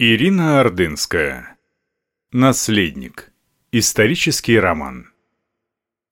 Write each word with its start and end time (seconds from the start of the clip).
Ирина 0.00 0.58
Ордынская. 0.58 1.56
Наследник. 2.32 3.32
Исторический 3.70 4.58
роман. 4.58 5.12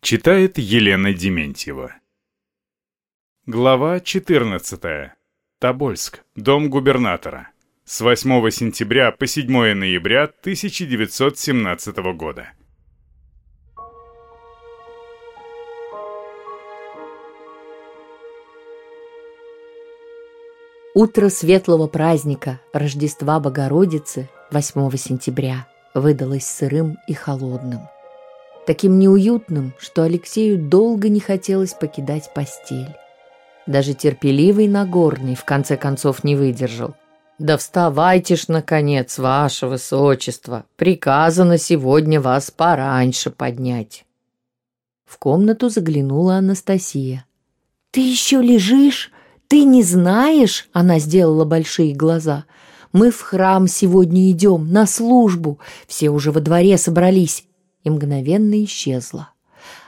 Читает 0.01 0.57
Елена 0.57 1.13
Дементьева. 1.13 1.93
Глава 3.45 3.99
14. 3.99 5.11
Тобольск. 5.59 6.23
Дом 6.37 6.71
губернатора. 6.71 7.51
С 7.85 8.01
8 8.01 8.51
сентября 8.51 9.11
по 9.11 9.27
7 9.27 9.75
ноября 9.75 10.27
1917 10.27 11.97
года. 12.15 12.53
Утро 20.95 21.31
светлого 21.31 21.87
праздника 21.87 22.61
Рождества 22.75 23.41
Богородицы 23.41 24.29
8 24.51 24.95
сентября 24.99 25.67
выдалось 25.95 26.45
сырым 26.45 26.99
и 27.09 27.15
холодным. 27.15 27.89
Таким 28.67 28.99
неуютным, 28.99 29.73
что 29.79 30.03
Алексею 30.03 30.59
долго 30.59 31.09
не 31.09 31.19
хотелось 31.19 31.73
покидать 31.73 32.35
постель. 32.35 32.95
Даже 33.67 33.95
терпеливый 33.95 34.69
Нагорный 34.69 35.35
в 35.35 35.47
конце 35.47 35.79
концов 35.79 36.25
не 36.25 36.37
выдержал. 36.37 36.95
«Да 37.39 37.57
вставайте 37.57 38.37
ж, 38.37 38.49
наконец, 38.49 39.19
ваше 39.19 39.69
высочество! 39.69 40.67
Приказано 40.77 41.57
сегодня 41.57 42.21
вас 42.21 42.51
пораньше 42.51 43.31
поднять!» 43.31 44.05
В 45.07 45.17
комнату 45.17 45.71
заглянула 45.71 46.35
Анастасия. 46.35 47.25
«Ты 47.93 48.01
еще 48.01 48.43
лежишь?» 48.43 49.11
«Ты 49.53 49.65
не 49.65 49.83
знаешь?»— 49.83 50.71
она 50.73 50.99
сделала 50.99 51.45
большие 51.45 51.95
глаза. 51.95 52.47
«Мы 52.95 53.11
в 53.11 53.21
храм 53.21 53.69
сегодня 53.69 54.31
идем, 54.31 54.73
на 54.73 54.87
службу. 54.87 55.59
Все 55.87 56.09
уже 56.09 56.33
во 56.33 56.41
дворе 56.41 56.79
собрались». 56.79 57.45
И 57.85 57.91
мгновенно 57.91 58.65
исчезла. 58.65 59.29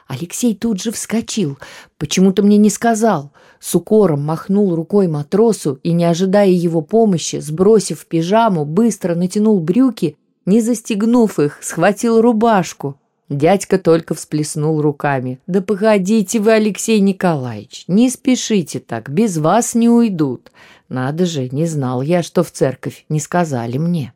Алексей 0.06 0.54
тут 0.54 0.82
же 0.82 0.92
вскочил. 0.92 1.56
Почему-то 1.96 2.42
мне 2.42 2.58
не 2.58 2.68
сказал. 2.68 3.32
С 3.58 3.74
укором 3.74 4.22
махнул 4.22 4.74
рукой 4.74 5.08
матросу 5.08 5.78
и, 5.82 5.92
не 5.92 6.04
ожидая 6.04 6.50
его 6.50 6.82
помощи, 6.82 7.40
сбросив 7.40 8.04
пижаму, 8.04 8.66
быстро 8.66 9.14
натянул 9.14 9.60
брюки, 9.60 10.18
не 10.44 10.60
застегнув 10.60 11.38
их, 11.38 11.60
схватил 11.62 12.20
рубашку. 12.20 13.00
Дядька 13.30 13.78
только 13.78 14.14
всплеснул 14.14 14.82
руками. 14.82 15.40
«Да 15.46 15.62
погодите 15.62 16.40
вы, 16.40 16.52
Алексей 16.52 17.00
Николаевич, 17.00 17.84
не 17.88 18.10
спешите 18.10 18.80
так, 18.80 19.08
без 19.08 19.38
вас 19.38 19.74
не 19.74 19.88
уйдут. 19.88 20.52
Надо 20.88 21.24
же, 21.24 21.48
не 21.48 21.66
знал 21.66 22.02
я, 22.02 22.22
что 22.22 22.42
в 22.42 22.50
церковь, 22.50 23.06
не 23.08 23.20
сказали 23.20 23.78
мне». 23.78 24.12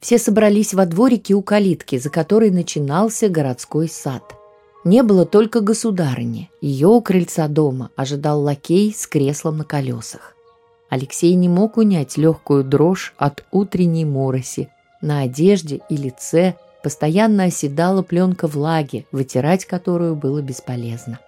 Все 0.00 0.18
собрались 0.18 0.74
во 0.74 0.84
дворике 0.84 1.32
у 1.32 1.40
калитки, 1.40 1.96
за 1.96 2.10
которой 2.10 2.50
начинался 2.50 3.30
городской 3.30 3.88
сад. 3.88 4.34
Не 4.84 5.02
было 5.02 5.24
только 5.24 5.60
государыни. 5.60 6.50
Ее 6.60 6.88
у 6.88 7.00
крыльца 7.00 7.48
дома 7.48 7.88
ожидал 7.96 8.42
лакей 8.42 8.92
с 8.94 9.06
креслом 9.06 9.56
на 9.56 9.64
колесах. 9.64 10.34
Алексей 10.90 11.34
не 11.34 11.48
мог 11.48 11.78
унять 11.78 12.18
легкую 12.18 12.64
дрожь 12.64 13.14
от 13.16 13.44
утренней 13.50 14.04
мороси 14.04 14.68
на 15.00 15.20
одежде 15.20 15.80
и 15.88 15.96
лице, 15.96 16.56
Постоянно 16.84 17.44
оседала 17.44 18.02
пленка 18.02 18.46
влаги, 18.46 19.06
вытирать 19.10 19.64
которую 19.64 20.16
было 20.16 20.42
бесполезно. 20.42 21.18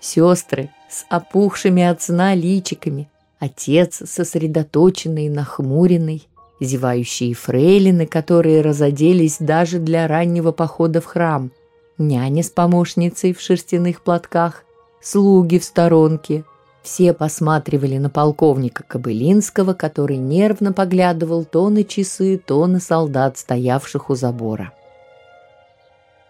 Сестры 0.00 0.68
с 0.90 1.06
опухшими 1.08 1.82
от 1.82 2.02
сна 2.02 2.34
личиками, 2.34 3.08
отец 3.38 4.02
сосредоточенный, 4.04 5.30
нахмуренный, 5.30 6.28
зевающие 6.60 7.32
фрейлины, 7.32 8.06
которые 8.06 8.60
разоделись 8.60 9.38
даже 9.40 9.78
для 9.78 10.06
раннего 10.06 10.52
похода 10.52 11.00
в 11.00 11.06
храм, 11.06 11.50
няня 11.96 12.42
с 12.42 12.50
помощницей 12.50 13.32
в 13.32 13.40
шерстяных 13.40 14.02
платках, 14.02 14.64
слуги 15.00 15.58
в 15.58 15.64
сторонке, 15.64 16.44
все 16.84 17.14
посматривали 17.14 17.96
на 17.96 18.10
полковника 18.10 18.84
Кобылинского, 18.86 19.72
который 19.72 20.18
нервно 20.18 20.72
поглядывал 20.72 21.44
то 21.44 21.70
на 21.70 21.82
часы, 21.82 22.38
то 22.38 22.66
на 22.66 22.78
солдат, 22.78 23.38
стоявших 23.38 24.10
у 24.10 24.14
забора. 24.14 24.70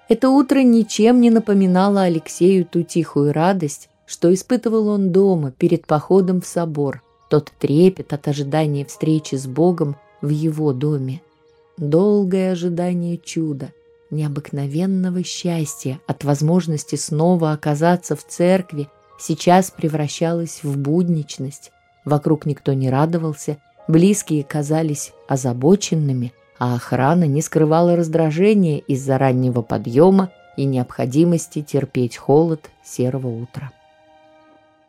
Это 0.09 0.31
утро 0.31 0.61
ничем 0.61 1.21
не 1.21 1.31
напоминало 1.31 2.03
Алексею 2.03 2.65
ту 2.65 2.83
тихую 2.83 3.33
радость, 3.33 3.89
что 4.07 4.33
испытывал 4.33 4.89
он 4.89 5.11
дома 5.11 5.51
перед 5.51 5.87
походом 5.87 6.41
в 6.41 6.47
собор, 6.47 7.03
тот 7.29 7.51
трепет 7.59 8.13
от 8.13 8.29
ожидания 8.29 8.85
встречи 8.85 9.35
с 9.35 9.47
Богом 9.47 9.97
в 10.23 10.29
его 10.29 10.73
доме. 10.73 11.21
Долгое 11.79 12.53
ожидание 12.53 13.19
чуда, 13.19 13.73
необыкновенного 14.11 15.25
счастья 15.25 15.99
от 16.07 16.23
возможности 16.23 16.95
снова 16.95 17.53
оказаться 17.53 18.15
в 18.15 18.25
церкви 18.25 18.89
сейчас 19.25 19.71
превращалась 19.71 20.63
в 20.63 20.77
будничность. 20.77 21.73
Вокруг 22.05 22.45
никто 22.45 22.75
не 22.75 22.91
радовался, 22.91 23.57
близкие 23.89 24.45
казались 24.45 25.13
озабоченными, 25.29 26.33
а 26.59 26.75
охрана 26.75 27.25
не 27.25 27.41
скрывала 27.41 27.97
раздражения 27.97 28.79
из-за 28.79 29.17
раннего 29.17 29.63
подъема 29.63 30.31
и 30.57 30.65
необходимости 30.65 31.63
терпеть 31.63 32.17
холод 32.17 32.71
серого 32.85 33.29
утра. 33.29 33.73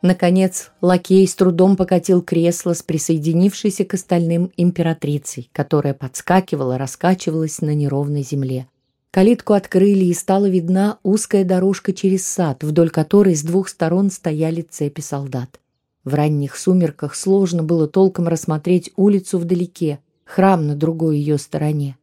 Наконец, 0.01 0.71
лакей 0.81 1.27
с 1.27 1.33
трудом 1.33 1.77
покатил 1.77 2.21
кресло 2.21 2.73
с 2.73 2.83
присоединившейся 2.83 3.85
к 3.85 3.95
остальным 3.95 4.51
императрицей, 4.55 5.49
которая 5.51 5.95
подскакивала, 5.95 6.77
раскачивалась 6.77 7.61
на 7.61 7.73
неровной 7.73 8.21
земле. 8.21 8.67
Калитку 9.15 9.53
открыли, 9.53 10.03
и 10.03 10.13
стала 10.13 10.49
видна 10.49 10.99
узкая 11.01 11.45
дорожка 11.45 11.93
через 11.93 12.27
сад, 12.27 12.65
вдоль 12.65 12.89
которой 12.89 13.33
с 13.33 13.43
двух 13.43 13.69
сторон 13.69 14.11
стояли 14.11 14.61
цепи 14.61 14.99
солдат. 14.99 15.61
В 16.03 16.15
ранних 16.15 16.57
сумерках 16.57 17.15
сложно 17.15 17.63
было 17.63 17.87
толком 17.87 18.27
рассмотреть 18.27 18.91
улицу 18.97 19.39
вдалеке, 19.39 19.99
храм 20.25 20.67
на 20.67 20.75
другой 20.75 21.19
ее 21.19 21.37
стороне. 21.37 21.95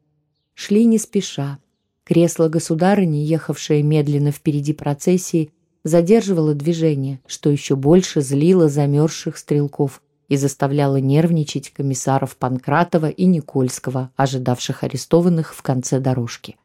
Шли 0.54 0.86
не 0.86 0.96
спеша. 0.96 1.58
Кресло 2.04 2.48
государыни, 2.48 3.18
ехавшее 3.18 3.82
медленно 3.82 4.30
впереди 4.30 4.72
процессии, 4.72 5.50
задерживало 5.84 6.54
движение, 6.54 7.20
что 7.26 7.50
еще 7.50 7.76
больше 7.76 8.22
злило 8.22 8.70
замерзших 8.70 9.36
стрелков 9.36 10.00
и 10.28 10.38
заставляло 10.38 10.96
нервничать 10.96 11.74
комиссаров 11.74 12.38
Панкратова 12.38 13.10
и 13.10 13.26
Никольского, 13.26 14.10
ожидавших 14.16 14.82
арестованных 14.82 15.54
в 15.54 15.60
конце 15.60 16.00
дорожки. 16.00 16.56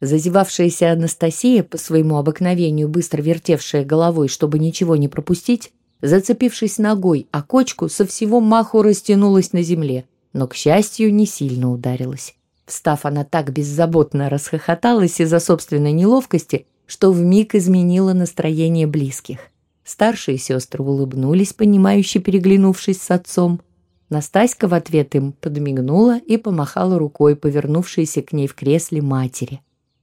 Зазевавшаяся 0.00 0.92
Анастасия, 0.92 1.62
по 1.62 1.76
своему 1.76 2.16
обыкновению 2.16 2.88
быстро 2.88 3.20
вертевшая 3.20 3.84
головой, 3.84 4.28
чтобы 4.28 4.58
ничего 4.58 4.96
не 4.96 5.08
пропустить, 5.08 5.72
зацепившись 6.00 6.78
ногой 6.78 7.26
о 7.30 7.42
кочку, 7.42 7.88
со 7.88 8.06
всего 8.06 8.40
маху 8.40 8.80
растянулась 8.82 9.52
на 9.52 9.62
земле, 9.62 10.06
но, 10.32 10.46
к 10.46 10.54
счастью, 10.54 11.14
не 11.14 11.26
сильно 11.26 11.70
ударилась. 11.70 12.34
Встав, 12.64 13.04
она 13.04 13.24
так 13.24 13.52
беззаботно 13.52 14.30
расхохоталась 14.30 15.20
из-за 15.20 15.38
собственной 15.38 15.92
неловкости, 15.92 16.66
что 16.86 17.12
вмиг 17.12 17.54
изменила 17.54 18.14
настроение 18.14 18.86
близких. 18.86 19.40
Старшие 19.84 20.38
сестры 20.38 20.82
улыбнулись, 20.82 21.52
понимающе 21.52 22.20
переглянувшись 22.20 23.02
с 23.02 23.10
отцом. 23.10 23.60
Настаська 24.08 24.66
в 24.66 24.74
ответ 24.74 25.14
им 25.14 25.32
подмигнула 25.32 26.18
и 26.18 26.36
помахала 26.36 26.98
рукой, 26.98 27.36
повернувшейся 27.36 28.22
к 28.22 28.32
ней 28.32 28.46
в 28.46 28.54
кресле 28.54 29.02
матери. 29.02 29.60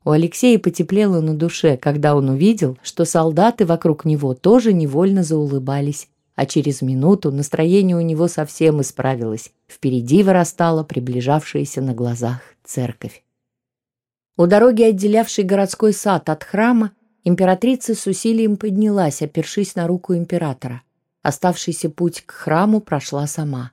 У 0.08 0.12
Алексея 0.12 0.58
потеплело 0.58 1.20
на 1.20 1.36
душе, 1.36 1.76
когда 1.76 2.16
он 2.16 2.30
увидел, 2.30 2.78
что 2.82 3.04
солдаты 3.04 3.66
вокруг 3.66 4.06
него 4.06 4.34
тоже 4.34 4.72
невольно 4.72 5.22
заулыбались, 5.22 6.08
а 6.34 6.46
через 6.46 6.82
минуту 6.82 7.30
настроение 7.30 7.98
у 7.98 8.00
него 8.00 8.30
совсем 8.30 8.80
исправилось. 8.80 9.52
Впереди 9.68 10.24
вырастала 10.24 10.86
приближавшаяся 10.86 11.82
на 11.82 11.94
глазах 11.94 12.40
церковь. 12.64 13.22
У 14.38 14.46
дороги, 14.48 14.84
отделявшей 14.84 15.44
городской 15.44 15.92
сад 15.92 16.30
от 16.30 16.46
храма, 16.46 16.94
императрица 17.26 17.94
с 17.94 18.08
усилием 18.08 18.56
поднялась, 18.56 19.22
опершись 19.22 19.76
на 19.76 19.88
руку 19.88 20.16
императора. 20.16 20.84
Оставшийся 21.22 21.90
путь 21.90 22.24
к 22.26 22.32
храму 22.32 22.80
прошла 22.80 23.28
сама. 23.28 23.72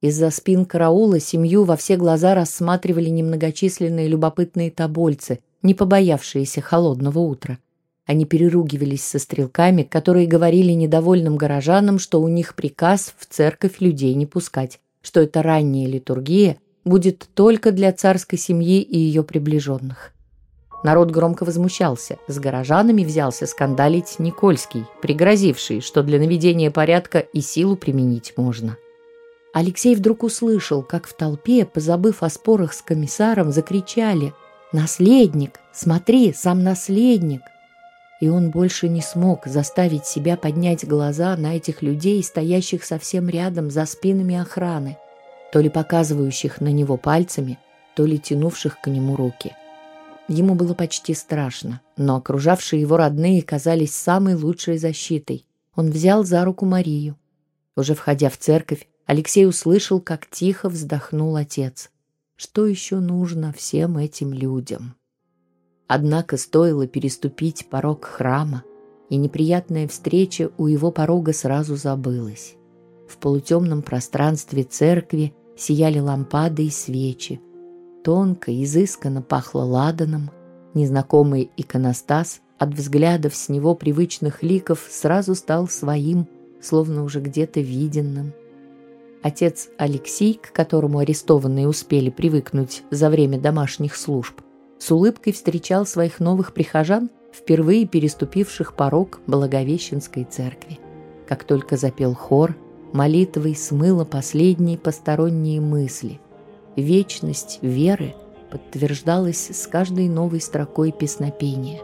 Из-за 0.00 0.30
спин 0.30 0.64
караула 0.64 1.20
семью 1.20 1.64
во 1.64 1.76
все 1.76 1.98
глаза 1.98 2.34
рассматривали 2.34 3.10
немногочисленные 3.10 4.08
любопытные 4.08 4.70
тобольцы– 4.70 5.40
не 5.64 5.74
побоявшиеся 5.74 6.60
холодного 6.60 7.18
утра. 7.18 7.58
Они 8.06 8.26
переругивались 8.26 9.02
со 9.02 9.18
стрелками, 9.18 9.82
которые 9.82 10.28
говорили 10.28 10.72
недовольным 10.72 11.36
горожанам, 11.36 11.98
что 11.98 12.20
у 12.20 12.28
них 12.28 12.54
приказ 12.54 13.14
в 13.18 13.26
церковь 13.26 13.80
людей 13.80 14.14
не 14.14 14.26
пускать, 14.26 14.78
что 15.02 15.20
эта 15.20 15.42
ранняя 15.42 15.88
литургия 15.88 16.58
будет 16.84 17.26
только 17.34 17.72
для 17.72 17.92
царской 17.92 18.38
семьи 18.38 18.82
и 18.82 18.98
ее 18.98 19.24
приближенных. 19.24 20.12
Народ 20.82 21.10
громко 21.10 21.44
возмущался. 21.44 22.18
С 22.28 22.38
горожанами 22.38 23.04
взялся 23.04 23.46
скандалить 23.46 24.18
Никольский, 24.18 24.84
пригрозивший, 25.00 25.80
что 25.80 26.02
для 26.02 26.18
наведения 26.18 26.70
порядка 26.70 27.20
и 27.20 27.40
силу 27.40 27.74
применить 27.74 28.34
можно. 28.36 28.76
Алексей 29.54 29.94
вдруг 29.94 30.24
услышал, 30.24 30.82
как 30.82 31.06
в 31.06 31.14
толпе, 31.14 31.64
позабыв 31.64 32.22
о 32.22 32.28
спорах 32.28 32.74
с 32.74 32.82
комиссаром, 32.82 33.50
закричали 33.50 34.34
«Наследник! 34.74 35.60
Смотри, 35.72 36.32
сам 36.32 36.64
наследник!» 36.64 37.42
И 38.20 38.28
он 38.28 38.50
больше 38.50 38.88
не 38.88 39.02
смог 39.02 39.46
заставить 39.46 40.04
себя 40.04 40.36
поднять 40.36 40.84
глаза 40.84 41.36
на 41.36 41.56
этих 41.56 41.80
людей, 41.80 42.20
стоящих 42.24 42.82
совсем 42.82 43.28
рядом 43.28 43.70
за 43.70 43.86
спинами 43.86 44.34
охраны, 44.34 44.98
то 45.52 45.60
ли 45.60 45.68
показывающих 45.68 46.60
на 46.60 46.72
него 46.72 46.96
пальцами, 46.96 47.60
то 47.94 48.04
ли 48.04 48.18
тянувших 48.18 48.80
к 48.80 48.88
нему 48.88 49.14
руки. 49.14 49.52
Ему 50.26 50.56
было 50.56 50.74
почти 50.74 51.14
страшно, 51.14 51.80
но 51.96 52.16
окружавшие 52.16 52.80
его 52.80 52.96
родные 52.96 53.42
казались 53.42 53.94
самой 53.94 54.34
лучшей 54.34 54.76
защитой. 54.78 55.46
Он 55.76 55.88
взял 55.88 56.24
за 56.24 56.44
руку 56.44 56.66
Марию. 56.66 57.16
Уже 57.76 57.94
входя 57.94 58.28
в 58.28 58.38
церковь, 58.38 58.88
Алексей 59.06 59.46
услышал, 59.46 60.00
как 60.00 60.28
тихо 60.28 60.68
вздохнул 60.68 61.36
отец. 61.36 61.90
Что 62.44 62.66
еще 62.66 63.00
нужно 63.00 63.54
всем 63.54 63.96
этим 63.96 64.34
людям? 64.34 64.96
Однако 65.88 66.36
стоило 66.36 66.86
переступить 66.86 67.70
порог 67.70 68.04
храма, 68.04 68.64
и 69.08 69.16
неприятная 69.16 69.88
встреча 69.88 70.50
у 70.58 70.66
его 70.66 70.90
порога 70.90 71.32
сразу 71.32 71.76
забылась. 71.76 72.56
В 73.08 73.16
полутемном 73.16 73.80
пространстве 73.80 74.62
церкви 74.62 75.32
сияли 75.56 76.00
лампады 76.00 76.66
и 76.66 76.70
свечи. 76.70 77.40
Тонко, 78.04 78.52
изысканно 78.62 79.22
пахло 79.22 79.62
ладаном. 79.62 80.30
Незнакомый 80.74 81.50
иконостас 81.56 82.42
от 82.58 82.74
взглядов 82.74 83.34
с 83.34 83.48
него 83.48 83.74
привычных 83.74 84.42
ликов 84.42 84.86
сразу 84.90 85.34
стал 85.34 85.66
своим, 85.66 86.28
словно 86.60 87.04
уже 87.04 87.20
где-то 87.22 87.60
виденным– 87.60 88.34
Отец 89.24 89.70
Алексей, 89.78 90.34
к 90.34 90.52
которому 90.52 90.98
арестованные 90.98 91.66
успели 91.66 92.10
привыкнуть 92.10 92.82
за 92.90 93.08
время 93.08 93.40
домашних 93.40 93.96
служб, 93.96 94.42
с 94.78 94.90
улыбкой 94.90 95.32
встречал 95.32 95.86
своих 95.86 96.20
новых 96.20 96.52
прихожан, 96.52 97.08
впервые 97.32 97.86
переступивших 97.86 98.76
порог 98.76 99.20
Благовещенской 99.26 100.24
церкви. 100.24 100.78
Как 101.26 101.44
только 101.44 101.78
запел 101.78 102.12
хор, 102.12 102.54
молитвой 102.92 103.56
смыло 103.56 104.04
последние 104.04 104.76
посторонние 104.76 105.58
мысли. 105.62 106.20
Вечность 106.76 107.60
веры 107.62 108.14
подтверждалась 108.50 109.48
с 109.50 109.66
каждой 109.66 110.10
новой 110.10 110.42
строкой 110.42 110.92
песнопения. 110.92 111.80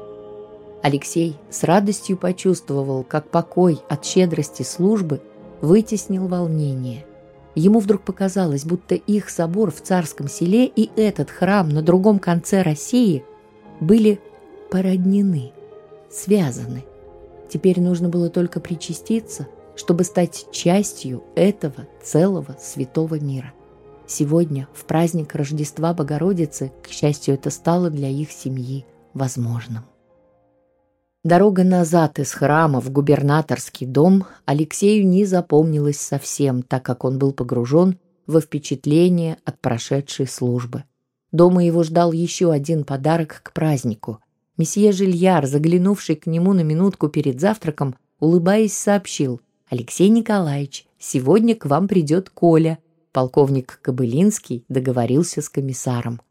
Алексей 0.82 1.36
с 1.48 1.64
радостью 1.64 2.18
почувствовал, 2.18 3.02
как 3.02 3.30
покой 3.30 3.80
от 3.88 4.04
щедрости 4.04 4.62
службы 4.62 5.22
вытеснил 5.62 6.28
волнение. 6.28 7.06
Ему 7.54 7.80
вдруг 7.80 8.02
показалось, 8.02 8.64
будто 8.64 8.94
их 8.94 9.28
собор 9.28 9.70
в 9.70 9.80
царском 9.80 10.28
селе 10.28 10.66
и 10.66 10.90
этот 10.96 11.30
храм 11.30 11.68
на 11.68 11.82
другом 11.82 12.18
конце 12.18 12.62
России 12.62 13.24
были 13.80 14.20
породнены, 14.70 15.52
связаны. 16.10 16.84
Теперь 17.48 17.80
нужно 17.80 18.08
было 18.08 18.30
только 18.30 18.60
причаститься, 18.60 19.48
чтобы 19.74 20.04
стать 20.04 20.46
частью 20.52 21.24
этого 21.34 21.88
целого 22.02 22.56
святого 22.60 23.18
мира. 23.18 23.52
Сегодня, 24.06 24.68
в 24.72 24.84
праздник 24.84 25.34
Рождества 25.34 25.94
Богородицы, 25.94 26.72
к 26.82 26.88
счастью, 26.88 27.34
это 27.34 27.50
стало 27.50 27.90
для 27.90 28.08
их 28.08 28.30
семьи 28.30 28.84
возможным. 29.14 29.84
Дорога 31.22 31.64
назад 31.64 32.18
из 32.18 32.32
храма 32.32 32.80
в 32.80 32.90
губернаторский 32.90 33.86
дом 33.86 34.24
Алексею 34.46 35.06
не 35.06 35.26
запомнилась 35.26 36.00
совсем, 36.00 36.62
так 36.62 36.82
как 36.82 37.04
он 37.04 37.18
был 37.18 37.32
погружен 37.32 37.98
во 38.26 38.40
впечатление 38.40 39.36
от 39.44 39.60
прошедшей 39.60 40.26
службы. 40.26 40.84
Дома 41.30 41.62
его 41.62 41.82
ждал 41.82 42.12
еще 42.12 42.50
один 42.50 42.84
подарок 42.84 43.42
к 43.42 43.52
празднику. 43.52 44.20
Месье 44.56 44.92
Жильяр, 44.92 45.46
заглянувший 45.46 46.16
к 46.16 46.26
нему 46.26 46.54
на 46.54 46.62
минутку 46.62 47.08
перед 47.08 47.38
завтраком, 47.38 47.96
улыбаясь, 48.18 48.76
сообщил 48.76 49.42
«Алексей 49.68 50.08
Николаевич, 50.08 50.86
сегодня 50.98 51.54
к 51.54 51.66
вам 51.66 51.86
придет 51.86 52.30
Коля». 52.30 52.78
Полковник 53.12 53.78
Кобылинский 53.82 54.64
договорился 54.70 55.42
с 55.42 55.50
комиссаром. 55.50 56.22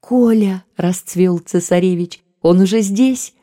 «Коля!»– 0.00 0.62
расцвел 0.76 1.38
цесаревич. 1.38 2.22
«Он 2.40 2.60
уже 2.60 2.82
здесь?» 2.82 3.34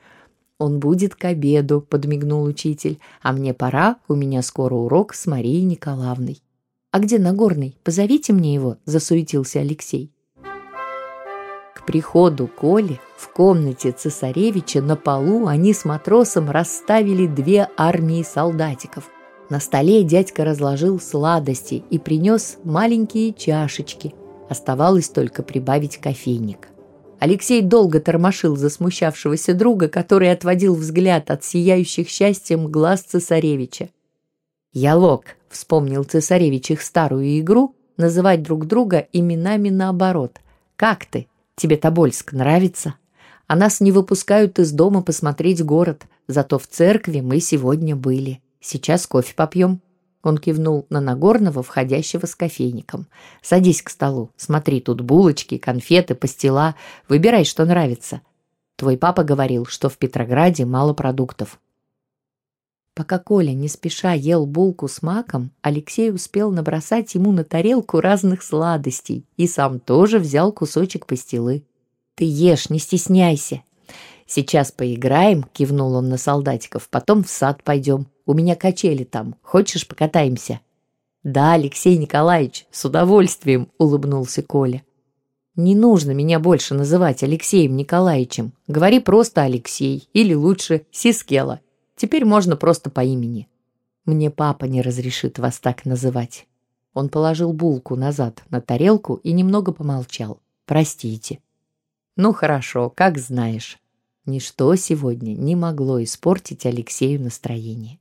«Он 0.57 0.79
будет 0.79 1.15
к 1.15 1.25
обеду»,— 1.25 1.81
подмигнул 1.89 2.43
учитель. 2.43 2.99
«А 3.21 3.33
мне 3.33 3.53
пора, 3.53 3.97
у 4.07 4.15
меня 4.15 4.41
скоро 4.41 4.75
урок 4.75 5.13
с 5.13 5.27
Марией 5.27 5.63
Николаевной». 5.63 6.41
«А 6.91 6.99
где 6.99 7.19
Нагорный? 7.19 7.77
Позовите 7.83 8.31
мне 8.31 8.53
его»,— 8.53 8.77
засуетился 8.85 9.59
Алексей. 9.59 10.11
К 11.75 11.85
приходу 11.85 12.47
Коли 12.47 13.01
в 13.17 13.27
комнате 13.33 13.91
цесаревича 13.91 14.81
на 14.81 14.95
полу 14.95 15.47
они 15.47 15.73
с 15.73 15.83
матросом 15.83 16.49
расставили 16.49 17.27
две 17.27 17.67
армии 17.75 18.23
солдатиков. 18.23 19.09
На 19.49 19.59
столе 19.59 20.03
дядька 20.03 20.45
разложил 20.45 20.99
сладости 21.01 21.83
и 21.89 21.99
принес 21.99 22.57
маленькие 22.63 23.33
чашечки. 23.33 24.15
Оставалось 24.49 25.09
только 25.09 25.43
прибавить 25.43 25.97
кофейник. 25.97 26.69
Алексей 27.19 27.61
долго 27.61 27.99
тормошил 27.99 28.55
засмущавшегося 28.55 29.53
друга, 29.53 29.87
который 29.87 30.31
отводил 30.31 30.75
взгляд 30.75 31.31
от 31.31 31.43
сияющих 31.43 32.09
счастьем 32.09 32.67
глаз 32.67 33.01
цесаревича. 33.01 33.89
«Ялок»,— 34.73 35.37
вспомнил 35.49 36.03
цесаревич 36.03 36.71
их 36.71 36.81
старую 36.81 37.39
игру, 37.39 37.75
называть 37.97 38.43
друг 38.43 38.67
друга 38.67 39.07
именами 39.13 39.69
наоборот. 39.69 40.39
«Как 40.75 41.05
ты? 41.05 41.27
Тебе 41.55 41.77
Тобольск 41.77 42.33
нравится? 42.33 42.95
А 43.47 43.55
нас 43.55 43.79
не 43.79 43.91
выпускают 43.91 44.59
из 44.59 44.71
дома 44.71 45.01
посмотреть 45.01 45.63
город, 45.63 46.03
зато 46.27 46.59
в 46.59 46.67
церкви 46.67 47.21
мы 47.21 47.39
сегодня 47.39 47.95
были. 47.95 48.41
Сейчас 48.59 49.07
кофе 49.07 49.33
попьем». 49.35 49.81
Он 50.25 50.39
кивнул 50.39 50.87
на 50.89 51.01
Нагорного, 51.01 51.61
входящего 51.61 52.25
с 52.25 52.33
кофейником. 52.33 53.05
«Садись 53.43 53.83
к 53.83 53.91
столу. 53.91 54.31
Смотри, 54.35 54.81
тут 54.81 55.01
булочки, 55.01 55.59
конфеты, 55.59 56.15
пастила. 56.15 56.73
Выбирай, 57.07 57.45
что 57.45 57.63
нравится. 57.63 58.21
Твой 58.75 58.97
папа 58.97 59.23
говорил, 59.23 59.67
что 59.67 59.87
в 59.87 59.99
Петрограде 59.99 60.65
мало 60.65 60.95
продуктов». 60.95 61.59
Пока 62.95 63.19
Коля 63.19 63.51
не 63.51 63.67
спеша 63.67 64.13
ел 64.13 64.47
булку 64.47 64.87
с 64.87 65.03
маком, 65.03 65.51
Алексей 65.61 66.11
успел 66.11 66.49
набросать 66.51 67.13
ему 67.13 67.31
на 67.31 67.43
тарелку 67.43 67.99
разных 67.99 68.41
сладостей 68.41 69.25
и 69.37 69.47
сам 69.47 69.79
тоже 69.79 70.17
взял 70.17 70.51
кусочек 70.51 71.05
пастилы. 71.05 71.63
«Ты 72.15 72.25
ешь, 72.25 72.71
не 72.71 72.79
стесняйся!» 72.79 73.61
«Сейчас 74.25 74.71
поиграем»,— 74.71 75.43
кивнул 75.53 75.93
он 75.93 76.09
на 76.09 76.17
солдатиков, 76.17 76.89
«потом 76.89 77.23
в 77.23 77.29
сад 77.29 77.63
пойдем. 77.63 78.07
У 78.25 78.33
меня 78.33 78.55
качели 78.55 79.03
там. 79.03 79.35
Хочешь, 79.41 79.87
покатаемся?» 79.87 80.59
«Да, 81.23 81.53
Алексей 81.53 81.97
Николаевич, 81.97 82.67
с 82.71 82.85
удовольствием»,— 82.85 83.69
улыбнулся 83.77 84.43
Коля. 84.43 84.83
«Не 85.55 85.75
нужно 85.75 86.11
меня 86.11 86.39
больше 86.39 86.73
называть 86.73 87.23
Алексеем 87.23 87.75
Николаевичем. 87.75 88.53
Говори 88.67 88.99
просто 88.99 89.41
Алексей, 89.41 90.07
или 90.13 90.33
лучше 90.33 90.85
Сискела. 90.91 91.61
Теперь 91.95 92.25
можно 92.25 92.55
просто 92.55 92.89
по 92.89 93.03
имени. 93.03 93.47
Мне 94.05 94.29
папа 94.29 94.65
не 94.65 94.81
разрешит 94.81 95.39
вас 95.39 95.59
так 95.59 95.85
называть». 95.85 96.45
Он 96.93 97.09
положил 97.09 97.51
булку 97.53 97.95
назад 97.95 98.43
на 98.49 98.61
тарелку 98.61 99.15
и 99.15 99.31
немного 99.33 99.71
помолчал. 99.71 100.39
«Простите». 100.65 101.39
«Ну 102.15 102.33
хорошо, 102.33 102.89
как 102.89 103.17
знаешь». 103.17 103.79
Ничто 104.25 104.75
сегодня 104.75 105.35
не 105.35 105.55
могло 105.55 106.03
испортить 106.03 106.65
Алексею 106.65 107.21
настроение. 107.21 107.99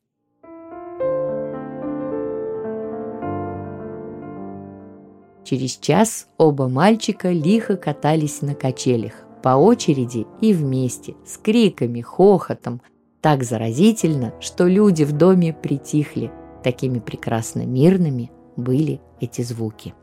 Через 5.45 5.77
час 5.77 6.27
оба 6.39 6.69
мальчика 6.69 7.31
лихо 7.31 7.77
катались 7.77 8.41
на 8.41 8.55
качелях, 8.55 9.13
по 9.43 9.51
очереди 9.51 10.27
и 10.41 10.55
вместе, 10.55 11.15
с 11.27 11.37
криками, 11.37 12.01
хохотом, 12.01 12.81
так 13.21 13.45
заразительно, 13.45 14.33
что 14.41 14.67
люди 14.67 15.05
в 15.05 15.13
доме 15.13 15.53
притихли. 15.53 16.33
Такими 16.63 16.99
прекрасно 16.99 17.67
мирными 17.67 18.31
были 18.57 19.03
эти 19.21 19.43
звуки. 19.43 19.95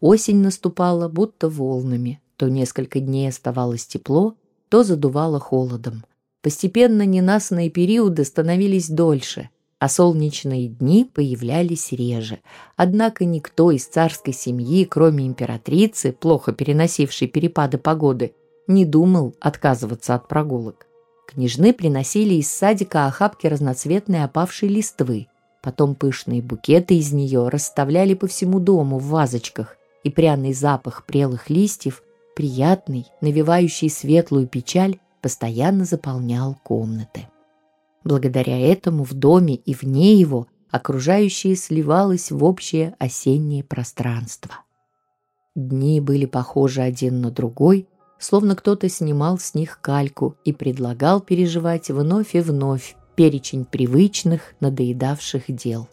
Осень 0.00 0.38
наступала 0.38 1.08
будто 1.08 1.50
волнами. 1.50 2.20
То 2.36 2.48
несколько 2.48 3.00
дней 3.00 3.28
оставалось 3.28 3.86
тепло, 3.86 4.34
то 4.70 4.82
задувало 4.82 5.38
холодом. 5.38 6.04
Постепенно 6.40 7.04
ненастные 7.04 7.68
периоды 7.68 8.24
становились 8.24 8.88
дольше– 8.88 9.50
а 9.80 9.88
солнечные 9.88 10.68
дни 10.68 11.10
появлялись 11.12 11.90
реже. 11.90 12.40
Однако 12.76 13.24
никто 13.24 13.70
из 13.70 13.86
царской 13.86 14.34
семьи, 14.34 14.84
кроме 14.84 15.26
императрицы, 15.26 16.12
плохо 16.12 16.52
переносившей 16.52 17.28
перепады 17.28 17.78
погоды, 17.78 18.34
не 18.66 18.84
думал 18.84 19.34
отказываться 19.40 20.14
от 20.14 20.28
прогулок. 20.28 20.86
Княжны 21.26 21.72
приносили 21.72 22.34
из 22.34 22.50
садика 22.50 23.06
охапки 23.06 23.46
разноцветной 23.46 24.22
опавшей 24.22 24.68
листвы. 24.68 25.28
Потом 25.62 25.94
пышные 25.94 26.42
букеты 26.42 26.98
из 26.98 27.12
нее 27.12 27.48
расставляли 27.48 28.12
по 28.12 28.26
всему 28.26 28.60
дому 28.60 28.98
в 28.98 29.06
вазочках, 29.06 29.76
и 30.04 30.10
пряный 30.10 30.52
запах 30.52 31.06
прелых 31.06 31.48
листьев, 31.48 32.02
приятный, 32.36 33.06
навевающий 33.22 33.88
светлую 33.88 34.46
печаль, 34.46 34.98
постоянно 35.22 35.86
заполнял 35.86 36.58
комнаты. 36.64 37.28
Благодаря 38.04 38.58
этому 38.58 39.04
в 39.04 39.14
доме 39.14 39.56
и 39.56 39.74
вне 39.74 40.14
его 40.14 40.46
окружающее 40.70 41.56
сливалось 41.56 42.30
в 42.30 42.44
общее 42.44 42.94
осеннее 42.98 43.64
пространство. 43.64 44.52
Дни 45.54 46.00
были 46.00 46.26
похожи 46.26 46.80
один 46.80 47.20
на 47.20 47.30
другой, 47.30 47.88
словно 48.18 48.54
кто-то 48.54 48.88
снимал 48.88 49.38
с 49.38 49.54
них 49.54 49.80
кальку 49.80 50.36
и 50.44 50.52
предлагал 50.52 51.20
переживать 51.20 51.90
вновь 51.90 52.34
и 52.34 52.40
вновь 52.40 52.94
перечень 53.16 53.64
привычных, 53.64 54.54
надоедавших 54.60 55.44
дел. 55.48 55.88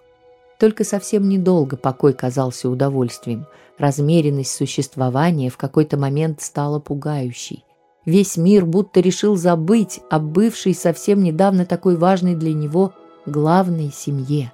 Только 0.60 0.84
совсем 0.84 1.28
недолго 1.28 1.76
покой 1.76 2.14
казался 2.14 2.70
удовольствием. 2.70 3.46
Размеренность 3.78 4.56
существования 4.56 5.50
в 5.50 5.58
какой-то 5.58 5.98
момент 5.98 6.42
стала 6.42 6.80
пугающей. 6.80 7.64
Весь 8.08 8.38
мир 8.38 8.66
будто 8.66 9.02
решил 9.02 9.36
забыть 9.36 10.00
о 10.10 10.20
бывшей 10.20 10.74
совсем 10.74 11.22
недавно 11.22 11.66
такой 11.66 11.98
важной 11.98 12.36
для 12.36 12.54
него 12.54 12.94
главной 13.26 13.92
семье. 13.92 14.54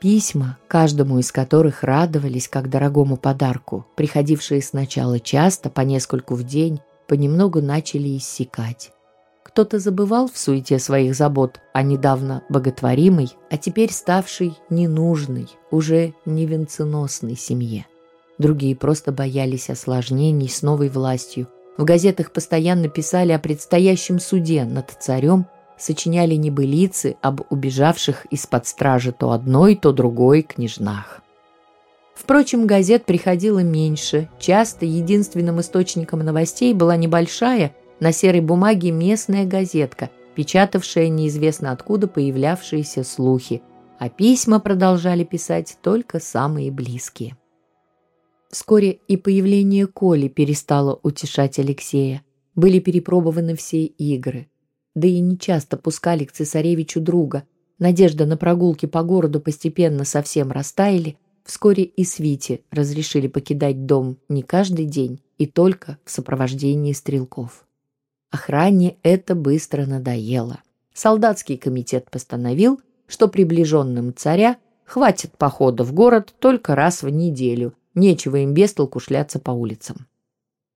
Письма, 0.00 0.58
каждому 0.66 1.20
из 1.20 1.30
которых 1.30 1.84
радовались 1.84 2.48
как 2.48 2.68
дорогому 2.68 3.16
подарку, 3.16 3.86
приходившие 3.94 4.60
сначала 4.62 5.20
часто, 5.20 5.70
по 5.70 5.82
нескольку 5.82 6.34
в 6.34 6.42
день, 6.42 6.80
понемногу 7.06 7.62
начали 7.62 8.16
иссякать. 8.16 8.90
Кто-то 9.44 9.78
забывал 9.78 10.28
в 10.28 10.36
суете 10.36 10.80
своих 10.80 11.14
забот 11.14 11.60
о 11.72 11.84
недавно 11.84 12.42
боготворимой, 12.48 13.28
а 13.48 13.58
теперь 13.58 13.92
ставшей 13.92 14.58
ненужной, 14.70 15.48
уже 15.70 16.14
не 16.24 16.46
венценосной 16.46 17.36
семье. 17.36 17.86
Другие 18.38 18.74
просто 18.74 19.12
боялись 19.12 19.70
осложнений 19.70 20.48
с 20.48 20.62
новой 20.62 20.88
властью, 20.88 21.46
в 21.76 21.84
газетах 21.84 22.32
постоянно 22.32 22.88
писали 22.88 23.32
о 23.32 23.38
предстоящем 23.38 24.18
суде 24.18 24.64
над 24.64 24.90
царем, 25.00 25.46
сочиняли 25.78 26.34
небылицы 26.34 27.16
об 27.20 27.42
убежавших 27.50 28.26
из-под 28.30 28.66
стражи 28.66 29.12
то 29.12 29.32
одной, 29.32 29.74
то 29.76 29.92
другой 29.92 30.42
княжнах. 30.42 31.22
Впрочем, 32.14 32.66
газет 32.66 33.04
приходило 33.04 33.58
меньше. 33.58 34.28
Часто 34.38 34.86
единственным 34.86 35.60
источником 35.60 36.20
новостей 36.20 36.72
была 36.72 36.96
небольшая, 36.96 37.74
на 38.00 38.12
серой 38.12 38.40
бумаге 38.40 38.90
местная 38.90 39.44
газетка, 39.44 40.10
печатавшая 40.34 41.08
неизвестно 41.08 41.72
откуда 41.72 42.08
появлявшиеся 42.08 43.04
слухи, 43.04 43.62
а 43.98 44.08
письма 44.08 44.60
продолжали 44.60 45.24
писать 45.24 45.78
только 45.82 46.20
самые 46.20 46.70
близкие. 46.70 47.36
Вскоре 48.50 49.00
и 49.08 49.16
появление 49.16 49.86
Коли 49.86 50.28
перестало 50.28 51.00
утешать 51.02 51.58
Алексея. 51.58 52.22
Были 52.54 52.78
перепробованы 52.78 53.56
все 53.56 53.84
игры. 53.84 54.48
Да 54.94 55.08
и 55.08 55.20
нечасто 55.20 55.76
пускали 55.76 56.24
к 56.24 56.32
цесаревичу 56.32 57.00
друга. 57.00 57.44
Надежда 57.78 58.24
на 58.24 58.36
прогулки 58.36 58.86
по 58.86 59.02
городу 59.02 59.40
постепенно 59.40 60.04
совсем 60.04 60.52
растаяли. 60.52 61.18
Вскоре 61.44 61.84
и 61.84 62.04
Свите 62.04 62.60
разрешили 62.70 63.28
покидать 63.28 63.84
дом 63.86 64.16
не 64.28 64.42
каждый 64.42 64.86
день 64.86 65.20
и 65.38 65.46
только 65.46 65.98
в 66.04 66.10
сопровождении 66.10 66.92
стрелков. 66.92 67.66
Охране 68.30 68.96
это 69.02 69.34
быстро 69.34 69.86
надоело. 69.86 70.60
Солдатский 70.94 71.58
комитет 71.58 72.10
постановил, 72.10 72.80
что 73.06 73.28
приближенным 73.28 74.14
царя 74.16 74.56
хватит 74.84 75.36
похода 75.36 75.84
в 75.84 75.92
город 75.92 76.34
только 76.38 76.74
раз 76.74 77.02
в 77.02 77.08
неделю– 77.10 77.74
Нечего 77.96 78.36
им 78.36 78.52
без 78.52 78.74
толку 78.74 79.00
шляться 79.00 79.40
по 79.40 79.50
улицам. 79.50 80.06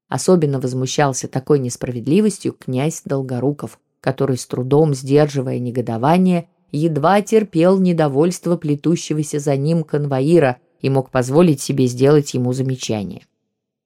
Особенно 0.09 0.59
возмущался 0.59 1.29
такой 1.29 1.61
несправедливостью 1.61 2.55
князь 2.55 3.03
Долгоруков, 3.05 3.79
который 4.01 4.39
с 4.39 4.47
трудом, 4.47 4.95
сдерживая 4.95 5.59
негодование, 5.59 6.49
едва 6.73 7.21
терпел 7.21 7.79
недовольство 7.79 8.57
плетущегося 8.57 9.39
за 9.39 9.55
ним 9.57 9.85
конвоира 9.85 10.57
и 10.81 10.89
мог 10.89 11.11
позволить 11.11 11.61
себе 11.61 11.87
сделать 11.87 12.33
ему 12.33 12.55
замечание. 12.55 13.27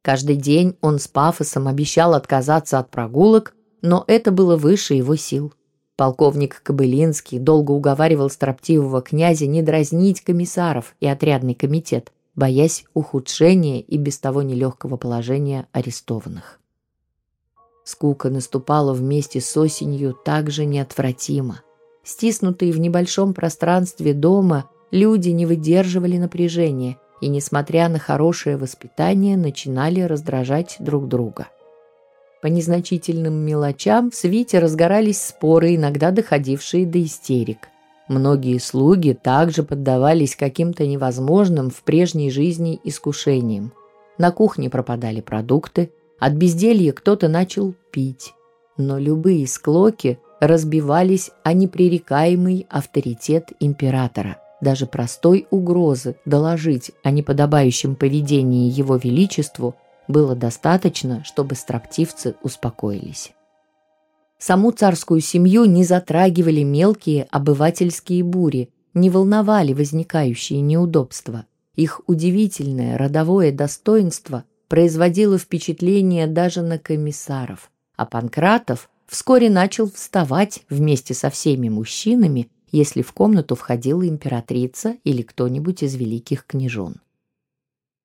Каждый 0.02 0.36
день 0.36 0.76
он 0.80 1.00
с 1.00 1.08
пафосом 1.08 1.66
обещал 1.66 2.14
отказаться 2.14 2.78
от 2.78 2.90
прогулок, 2.90 3.56
но 3.82 4.04
это 4.06 4.30
было 4.30 4.56
выше 4.56 4.94
его 4.94 5.16
сил. 5.16 5.52
Полковник 5.96 6.62
Кобылинский 6.62 7.38
долго 7.38 7.72
уговаривал 7.72 8.30
строптивого 8.30 9.02
князя 9.02 9.46
не 9.46 9.62
дразнить 9.62 10.20
комиссаров 10.20 10.94
и 11.00 11.06
отрядный 11.06 11.54
комитет, 11.54 12.12
боясь 12.36 12.84
ухудшения 12.94 13.80
и 13.80 13.96
без 13.96 14.18
того 14.18 14.42
нелегкого 14.42 14.96
положения 14.96 15.68
арестованных. 15.72 16.60
Скука 17.84 18.30
наступала 18.30 18.94
вместе 18.94 19.40
с 19.40 19.56
осенью 19.56 20.14
также 20.14 20.64
неотвратимо. 20.64 21.60
Стиснутые 22.02 22.72
в 22.72 22.80
небольшом 22.80 23.34
пространстве 23.34 24.14
дома, 24.14 24.70
люди 24.90 25.30
не 25.30 25.46
выдерживали 25.46 26.16
напряжения 26.16 26.96
и, 27.20 27.28
несмотря 27.28 27.88
на 27.88 27.98
хорошее 27.98 28.56
воспитание, 28.56 29.36
начинали 29.36 30.00
раздражать 30.00 30.76
друг 30.78 31.08
друга. 31.08 31.48
По 32.42 32.46
незначительным 32.48 33.34
мелочам 33.34 34.10
в 34.10 34.14
свите 34.14 34.58
разгорались 34.58 35.22
споры, 35.22 35.76
иногда 35.76 36.10
доходившие 36.10 36.84
до 36.84 37.02
истерик. 37.02 37.68
Многие 38.08 38.58
слуги 38.58 39.12
также 39.12 39.62
поддавались 39.62 40.36
каким-то 40.36 40.86
невозможным 40.86 41.70
в 41.70 41.82
прежней 41.82 42.30
жизни 42.30 42.78
искушениям. 42.84 43.72
На 44.18 44.30
кухне 44.30 44.68
пропадали 44.68 45.20
продукты, 45.20 45.90
от 46.18 46.34
безделья 46.34 46.92
кто-то 46.92 47.28
начал 47.28 47.74
пить. 47.90 48.34
Но 48.76 48.98
любые 48.98 49.46
склоки 49.46 50.18
разбивались 50.40 51.30
о 51.42 51.52
непререкаемый 51.52 52.66
авторитет 52.68 53.52
императора. 53.60 54.36
Даже 54.60 54.86
простой 54.86 55.46
угрозы 55.50 56.16
доложить 56.24 56.92
о 57.02 57.10
неподобающем 57.10 57.96
поведении 57.96 58.70
его 58.70 58.96
величеству 58.96 59.74
было 60.08 60.36
достаточно, 60.36 61.24
чтобы 61.24 61.54
строптивцы 61.54 62.34
успокоились. 62.42 63.32
Саму 64.46 64.72
царскую 64.72 65.22
семью 65.22 65.64
не 65.64 65.84
затрагивали 65.84 66.62
мелкие 66.64 67.26
обывательские 67.30 68.22
бури, 68.22 68.68
не 68.92 69.08
волновали 69.08 69.72
возникающие 69.72 70.60
неудобства. 70.60 71.46
Их 71.76 72.02
удивительное 72.06 72.98
родовое 72.98 73.52
достоинство 73.52 74.44
производило 74.68 75.38
впечатление 75.38 76.26
даже 76.26 76.60
на 76.60 76.78
комиссаров, 76.78 77.70
а 77.96 78.04
Панкратов 78.04 78.90
вскоре 79.06 79.48
начал 79.48 79.90
вставать 79.90 80.60
вместе 80.68 81.14
со 81.14 81.30
всеми 81.30 81.70
мужчинами, 81.70 82.50
если 82.70 83.00
в 83.00 83.14
комнату 83.14 83.54
входила 83.54 84.06
императрица 84.06 84.98
или 85.04 85.22
кто-нибудь 85.22 85.82
из 85.82 85.94
великих 85.94 86.44
княжон. 86.44 86.96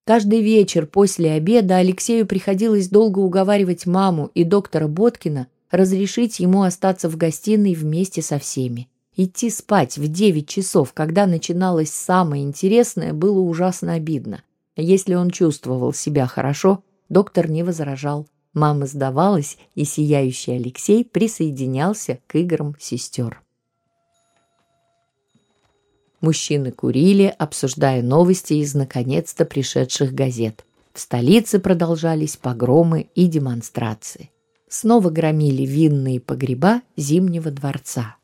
Каждый 0.06 0.40
вечер 0.40 0.86
после 0.86 1.32
обеда 1.32 1.76
Алексею 1.76 2.26
приходилось 2.26 2.88
долго 2.88 3.20
уговаривать 3.20 3.86
маму 3.86 4.32
и 4.34 4.46
доктора 4.46 4.88
Боткина 4.88 5.48
разрешить 5.72 6.40
ему 6.40 6.64
остаться 6.64 7.10
в 7.10 7.18
гостиной 7.18 7.74
вместе 7.74 8.22
со 8.22 8.40
всеми. 8.40 8.88
Идти 9.16 9.50
спать 9.50 9.98
в 9.98 10.08
девять 10.08 10.48
часов, 10.48 10.94
когда 10.94 11.26
начиналось 11.26 11.92
самое 11.92 12.44
интересное, 12.44 13.14
было 13.14 13.40
ужасно 13.40 13.94
обидно. 13.94 14.44
Если 14.76 15.14
он 15.14 15.30
чувствовал 15.30 15.94
себя 15.94 16.26
хорошо, 16.26 16.84
доктор 17.10 17.50
не 17.50 17.64
возражал. 17.64 18.28
Мама 18.54 18.88
сдавалась, 18.88 19.58
и 19.76 19.84
сияющий 19.84 20.54
Алексей 20.54 21.04
присоединялся 21.04 22.20
к 22.28 22.36
играм 22.36 22.76
сестер. 22.80 23.42
Мужчины 26.22 26.72
курили, 26.72 27.34
обсуждая 27.38 28.02
новости 28.02 28.54
из 28.54 28.74
наконец-то 28.74 29.46
пришедших 29.46 30.14
газет. 30.14 30.66
В 30.94 31.00
столице 31.00 31.60
продолжались 31.60 32.38
погромы 32.38 33.10
и 33.16 33.28
демонстрации 33.28 34.32
снова 34.70 35.10
громили 35.10 35.64
винные 35.64 36.22
погреба 36.22 36.82
Зимнего 36.96 37.52
дворца. 37.52 38.16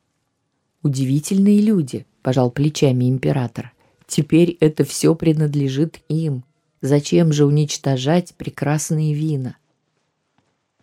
«Удивительные 0.82 1.60
люди»,— 1.60 2.06
пожал 2.22 2.50
плечами 2.50 3.10
император. 3.10 3.72
«Теперь 4.06 4.56
это 4.60 4.84
все 4.84 5.14
принадлежит 5.14 6.00
им. 6.08 6.44
Зачем 6.80 7.32
же 7.32 7.44
уничтожать 7.44 8.34
прекрасные 8.36 9.12
вина?» 9.12 9.56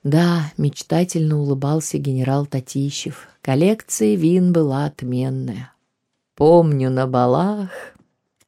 Да, 0.03 0.51
мечтательно 0.57 1.39
улыбался 1.39 1.97
генерал 1.97 2.45
Татищев. 2.45 3.29
Коллекция 3.41 4.15
вин 4.15 4.51
была 4.51 4.85
отменная. 4.85 5.71
Помню 6.35 6.89
на 6.89 7.07
балах. 7.07 7.69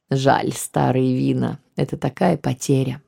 Жаль, 0.10 0.52
старые 0.52 1.16
вина. 1.16 1.60
Это 1.78 1.98
такая 1.98 2.38
потеря. 2.38 3.02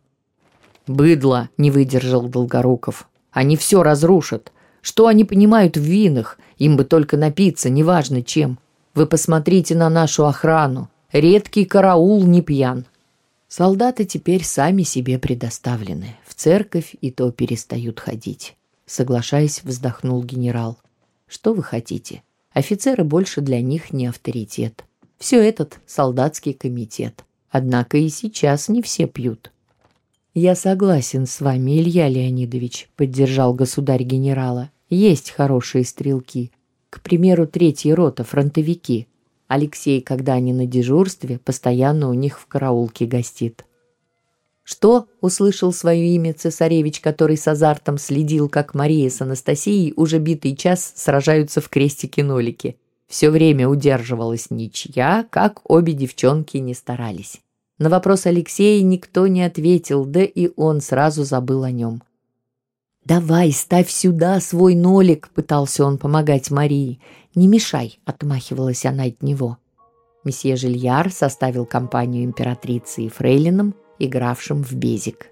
«Быдло!»— 0.88 1.50
не 1.58 1.70
выдержал 1.70 2.30
Долгоруков. 2.30 3.10
Они 3.38 3.56
все 3.56 3.84
разрушат. 3.84 4.52
Что 4.82 5.06
они 5.06 5.24
понимают 5.24 5.78
в 5.78 5.82
винах? 5.82 6.40
Им 6.58 6.76
бы 6.76 6.86
только 6.86 7.18
напиться, 7.18 7.70
неважно 7.70 8.24
чем. 8.24 8.58
Вы 8.96 9.06
посмотрите 9.06 9.76
на 9.76 9.92
нашу 9.92 10.26
охрану. 10.26 10.90
Редкий 11.12 11.66
караул 11.66 12.24
не 12.24 12.42
пьян. 12.42 12.88
Солдаты 13.48 14.06
теперь 14.06 14.44
сами 14.44 14.82
себе 14.82 15.20
предоставлены. 15.20 16.16
В 16.26 16.34
церковь 16.34 16.96
и 17.00 17.12
то 17.12 17.30
перестают 17.32 18.00
ходить. 18.00 18.56
Соглашаясь, 18.88 19.62
вздохнул 19.64 20.24
генерал. 20.24 20.80
Что 21.28 21.54
вы 21.54 21.62
хотите? 21.62 22.24
Офицеры 22.54 23.04
больше 23.04 23.42
для 23.42 23.62
них 23.62 23.94
не 23.94 24.08
авторитет. 24.08 24.84
Все 25.20 25.48
этот 25.48 25.78
солдатский 25.86 26.54
комитет. 26.54 27.24
Однако 27.52 28.00
и 28.00 28.10
сейчас 28.10 28.68
не 28.68 28.82
все 28.82 29.06
пьют. 29.06 29.52
«Я 30.40 30.54
согласен 30.54 31.26
с 31.26 31.42
вами, 31.42 31.80
Илья 31.82 32.08
Леонидович»,— 32.08 32.90
поддержал 32.96 33.56
государь 33.56 34.04
генерала. 34.04 34.70
«Есть 34.88 35.32
хорошие 35.32 35.84
стрелки. 35.84 36.52
К 36.92 37.02
примеру, 37.02 37.48
третья 37.48 37.96
рота, 37.96 38.24
фронтовики. 38.24 39.08
Алексей, 39.48 40.00
когда 40.00 40.34
они 40.34 40.54
на 40.54 40.68
дежурстве, 40.68 41.40
постоянно 41.40 42.08
у 42.08 42.14
них 42.14 42.40
в 42.40 42.46
караулке 42.46 43.08
гостит». 43.08 43.66
«Что?»— 44.62 45.08
услышал 45.22 45.74
свое 45.74 46.06
имя 46.14 46.36
цесаревич, 46.36 47.00
который 47.00 47.36
с 47.36 47.48
азартом 47.48 47.98
следил, 47.98 48.48
как 48.48 48.76
Мария 48.76 49.10
с 49.10 49.20
Анастасией 49.20 49.94
уже 49.96 50.20
битый 50.20 50.56
час 50.56 50.94
сражаются 50.96 51.62
в 51.62 51.70
крестике-нолике. 51.70 52.76
Все 53.08 53.32
время 53.32 53.68
удерживалась 53.68 54.52
ничья, 54.52 55.26
как 55.32 55.62
обе 55.64 55.94
девчонки 55.94 56.58
не 56.58 56.76
старались. 56.76 57.42
На 57.80 57.90
вопрос 57.90 58.26
Алексея 58.26 58.82
никто 58.84 59.28
не 59.28 59.44
ответил, 59.44 60.06
да 60.06 60.24
и 60.24 60.50
он 60.56 60.82
сразу 60.82 61.24
забыл 61.24 61.64
о 61.64 61.72
нем. 61.72 62.02
«Давай, 63.06 63.52
ставь 63.52 63.90
сюда 63.90 64.42
свой 64.42 64.76
нолик»,— 64.76 65.30
пытался 65.36 65.86
он 65.86 65.98
помогать 65.98 66.52
Марии. 66.52 67.00
«Не 67.36 67.48
мешай»,— 67.48 68.00
отмахивалась 68.06 68.86
она 68.86 69.04
от 69.04 69.24
него. 69.24 69.58
Месье 70.26 70.58
Жильяр 70.58 71.10
составил 71.12 71.66
компанию 71.66 72.26
императрицы 72.26 73.04
и 73.04 73.10
фрейлином, 73.10 73.76
игравшим 73.98 74.64
в 74.64 74.74
безик. 74.74 75.28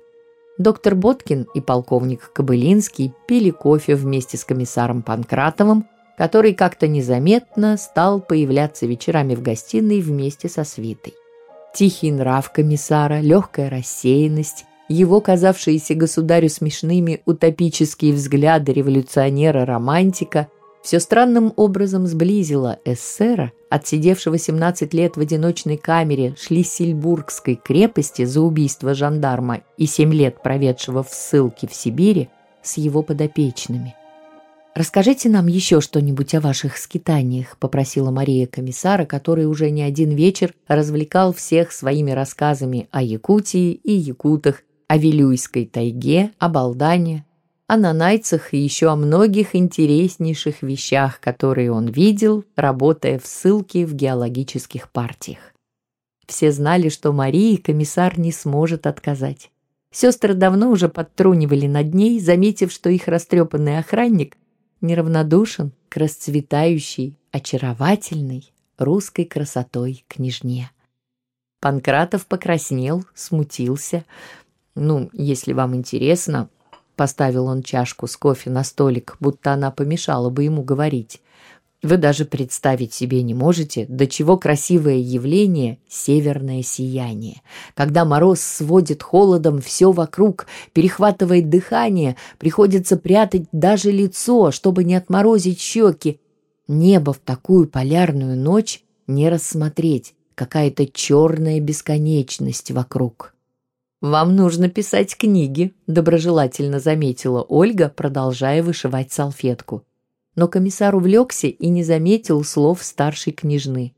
Доктор 0.58 0.96
Боткин 0.96 1.48
и 1.54 1.60
полковник 1.60 2.32
Кобылинский 2.32 3.12
пили 3.28 3.50
кофе 3.50 3.96
вместе 3.96 4.38
с 4.38 4.46
комиссаром 4.46 5.02
Панкратовым, 5.02 5.86
который 6.18 6.54
как-то 6.54 6.88
незаметно 6.88 7.76
стал 7.76 8.22
появляться 8.22 8.86
вечерами 8.86 9.36
в 9.36 9.42
гостиной 9.42 10.00
вместе 10.00 10.48
со 10.48 10.64
свитой. 10.64 11.14
Тихий 11.76 12.12
нрав 12.12 12.54
комиссара, 12.54 13.20
легкая 13.20 13.70
рассеянность, 13.70 14.66
его 14.88 15.20
казавшиеся 15.20 15.94
государю 15.94 16.48
смешными 16.48 17.22
утопические 17.26 18.14
взгляды 18.14 18.72
революционера-романтика 18.72 20.48
все 20.82 21.02
странным 21.02 21.52
образом 21.58 22.08
сблизило 22.08 22.80
эсера, 22.86 23.52
отсидевшего 23.70 24.38
17 24.38 24.94
лет 24.94 25.18
в 25.18 25.20
одиночной 25.20 25.76
камере 25.76 26.34
Шлиссельбургской 26.40 27.60
крепости 27.62 28.24
за 28.24 28.40
убийство 28.40 28.94
жандарма 28.94 29.60
и 29.78 29.86
7 29.86 30.14
лет 30.14 30.42
проведшего 30.42 31.04
в 31.04 31.10
ссылке 31.10 31.68
в 31.68 31.76
Сибири, 31.76 32.30
с 32.64 32.78
его 32.78 33.02
подопечными– 33.04 33.96
«Расскажите 34.76 35.30
нам 35.30 35.48
еще 35.48 35.80
что-нибудь 35.80 36.36
о 36.36 36.42
ваших 36.42 36.76
скитаниях»,— 36.76 37.58
попросила 37.60 38.12
Мария 38.12 38.46
комиссара, 38.46 39.06
который 39.06 39.46
уже 39.46 39.70
не 39.70 39.82
один 39.82 40.10
вечер 40.10 40.54
развлекал 40.68 41.32
всех 41.32 41.72
своими 41.72 42.12
рассказами 42.12 42.90
о 42.92 43.02
Якутии 43.02 43.72
и 43.72 43.94
якутах, 43.94 44.64
о 44.90 44.98
Вилюйской 44.98 45.66
тайге, 45.66 46.32
о 46.40 46.50
Балдане, 46.50 47.26
о 47.68 47.78
нанайцах 47.78 48.54
и 48.54 48.58
еще 48.58 48.90
о 48.90 48.98
многих 48.98 49.56
интереснейших 49.56 50.62
вещах, 50.62 51.22
которые 51.22 51.72
он 51.72 51.88
видел, 51.88 52.44
работая 52.58 53.18
в 53.18 53.26
ссылке 53.26 53.86
в 53.86 53.94
геологических 53.96 54.92
партиях. 54.92 55.54
Все 56.28 56.52
знали, 56.52 56.90
что 56.90 57.14
Марии 57.14 57.56
комиссар 57.56 58.20
не 58.20 58.34
сможет 58.34 58.88
отказать. 58.88 59.52
Сестры 59.90 60.34
давно 60.34 60.70
уже 60.70 60.90
подтрунивали 60.90 61.68
над 61.68 61.94
ней, 61.94 62.20
заметив, 62.20 62.74
что 62.74 62.90
их 62.90 63.08
растрепанный 63.08 63.80
охранник 63.80 64.36
неравнодушен 64.82 65.72
к 65.90 65.98
расцветающей, 65.98 67.18
очаровательной 67.32 68.52
русской 68.78 69.26
красотой 69.26 70.06
княжне. 70.08 70.72
Панкратов 71.60 72.28
покраснел, 72.28 73.06
смутился. 73.14 74.06
«Ну, 74.76 75.10
если 75.14 75.54
вам 75.54 75.76
интересно...» 75.76 76.50
Поставил 76.96 77.48
он 77.48 77.62
чашку 77.62 78.08
с 78.08 78.16
кофе 78.16 78.50
на 78.50 78.64
столик, 78.64 79.18
будто 79.20 79.52
она 79.52 79.70
помешала 79.70 80.30
бы 80.30 80.44
ему 80.44 80.64
говорить. 80.64 81.22
Вы 81.86 81.98
даже 81.98 82.26
представить 82.26 82.96
себе 82.96 83.22
не 83.22 83.36
можете, 83.36 83.86
до 83.88 84.08
чего 84.08 84.38
красивое 84.38 84.96
явление— 84.96 85.78
северное 85.88 86.64
сияние. 86.64 87.44
Когда 87.76 88.06
мороз 88.06 88.40
сводит 88.40 89.04
холодом 89.04 89.62
все 89.62 89.92
вокруг, 89.92 90.48
перехватывает 90.74 91.48
дыхание, 91.48 92.16
приходится 92.40 92.98
прятать 92.98 93.44
даже 93.52 93.92
лицо, 93.92 94.50
чтобы 94.50 94.84
не 94.84 94.96
отморозить 94.96 95.62
щеки. 95.62 96.20
Небо 96.68 97.14
в 97.14 97.20
такую 97.20 97.68
полярную 97.68 98.36
ночь 98.36 98.82
не 99.06 99.30
рассмотреть, 99.30 100.16
какая-то 100.34 100.88
черная 100.88 101.60
бесконечность 101.60 102.72
вокруг. 102.72 103.36
«Вам 104.02 104.36
нужно 104.36 104.70
писать 104.70 105.16
книги»,— 105.16 105.76
доброжелательно 105.86 106.80
заметила 106.80 107.44
Ольга, 107.44 107.94
продолжая 107.96 108.64
вышивать 108.64 109.12
салфетку 109.12 109.84
но 110.36 110.48
комиссар 110.48 110.96
увлекся 110.96 111.48
и 111.48 111.68
не 111.70 111.84
заметил 111.84 112.44
слов 112.44 112.84
старшей 112.84 113.34
княжны. 113.34 113.94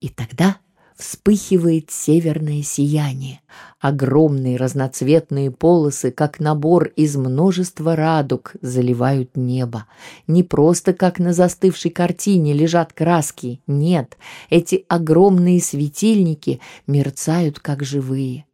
И 0.00 0.08
тогда 0.08 0.58
вспыхивает 0.98 1.90
северное 1.90 2.62
сияние. 2.62 3.40
Огромные 3.80 4.56
разноцветные 4.56 5.50
полосы, 5.50 6.10
как 6.10 6.40
набор 6.40 6.88
из 6.96 7.16
множества 7.16 7.94
радуг, 7.94 8.54
заливают 8.60 9.36
небо. 9.36 9.86
Не 10.26 10.42
просто 10.42 10.92
как 10.92 11.20
на 11.20 11.32
застывшей 11.32 11.92
картине 11.92 12.52
лежат 12.52 12.92
краски. 12.92 13.62
Нет, 13.68 14.16
эти 14.50 14.84
огромные 14.88 15.60
светильники 15.60 16.60
мерцают, 16.86 17.60
как 17.60 17.84
живые. 17.84 18.44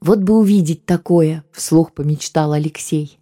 «Вот 0.00 0.20
бы 0.20 0.38
увидеть 0.38 0.86
такое!»— 0.86 1.44
вслух 1.52 1.92
помечтал 1.92 2.52
Алексей. 2.52 3.18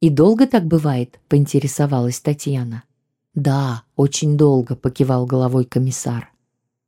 «И 0.00 0.10
долго 0.10 0.46
так 0.46 0.66
бывает?»— 0.66 1.18
поинтересовалась 1.28 2.20
Татьяна. 2.20 2.84
«Да, 3.34 3.82
очень 3.96 4.36
долго»,— 4.36 4.76
покивал 4.76 5.26
головой 5.26 5.64
комиссар. 5.64 6.30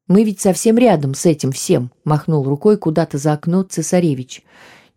«Мы 0.09 0.25
ведь 0.25 0.40
совсем 0.40 0.79
рядом 0.79 1.14
с 1.14 1.27
этим 1.27 1.53
всем»,— 1.53 1.90
махнул 2.05 2.44
рукой 2.44 2.77
куда-то 2.77 3.18
за 3.18 3.35
окно 3.35 3.62
цесаревич. 3.62 4.42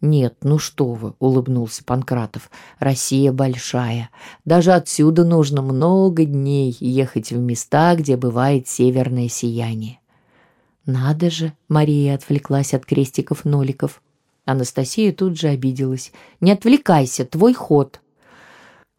«Нет, 0.02 0.38
ну 0.42 0.58
что 0.58 0.94
вы»,— 0.94 1.14
улыбнулся 1.20 1.84
Панкратов,— 1.84 2.50
«Россия 2.80 3.32
большая. 3.32 4.10
Даже 4.46 4.72
отсюда 4.72 5.24
нужно 5.24 5.62
много 5.62 6.26
дней 6.26 6.76
ехать 6.80 7.32
в 7.32 7.38
места, 7.38 7.96
где 7.96 8.18
бывает 8.18 8.68
северное 8.68 9.30
сияние». 9.30 10.00
«Надо 10.86 11.30
же»,— 11.30 11.54
Мария 11.68 12.16
отвлеклась 12.16 12.74
от 12.74 12.86
крестиков-ноликов. 12.86 14.02
Анастасия 14.52 15.14
тут 15.14 15.40
же 15.40 15.48
обиделась. 15.48 16.12
«Не 16.40 16.52
отвлекайся, 16.52 17.26
твой 17.26 17.54
ход». 17.54 18.02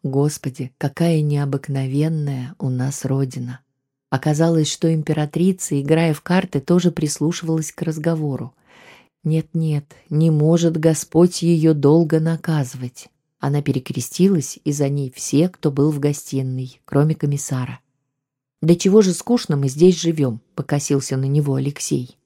Господи, 0.03 0.73
какая 0.77 1.21
необыкновенная 1.21 2.55
у 2.59 2.69
нас 2.69 3.05
Родина! 3.05 3.61
Оказалось, 4.09 4.71
что 4.71 4.93
императрица, 4.93 5.79
играя 5.79 6.13
в 6.13 6.21
карты, 6.21 6.59
тоже 6.59 6.91
прислушивалась 6.91 7.71
к 7.71 7.81
разговору. 7.81 8.53
Нет-нет, 9.23 9.85
не 10.09 10.29
может 10.29 10.77
Господь 10.77 11.41
ее 11.41 11.73
долго 11.73 12.19
наказывать. 12.19 13.07
Она 13.39 13.61
перекрестилась, 13.61 14.59
и 14.63 14.71
за 14.71 14.89
ней 14.89 15.11
все, 15.15 15.49
кто 15.49 15.71
был 15.71 15.91
в 15.91 15.99
гостиной, 15.99 16.81
кроме 16.85 17.15
комиссара. 17.15 17.79
«Да 18.61 18.75
чего 18.75 19.01
же 19.01 19.13
скучно 19.13 19.55
мы 19.55 19.67
здесь 19.67 19.99
живем?»— 19.99 20.41
покосился 20.55 21.15
на 21.17 21.25
него 21.25 21.55
Алексей. 21.55 22.17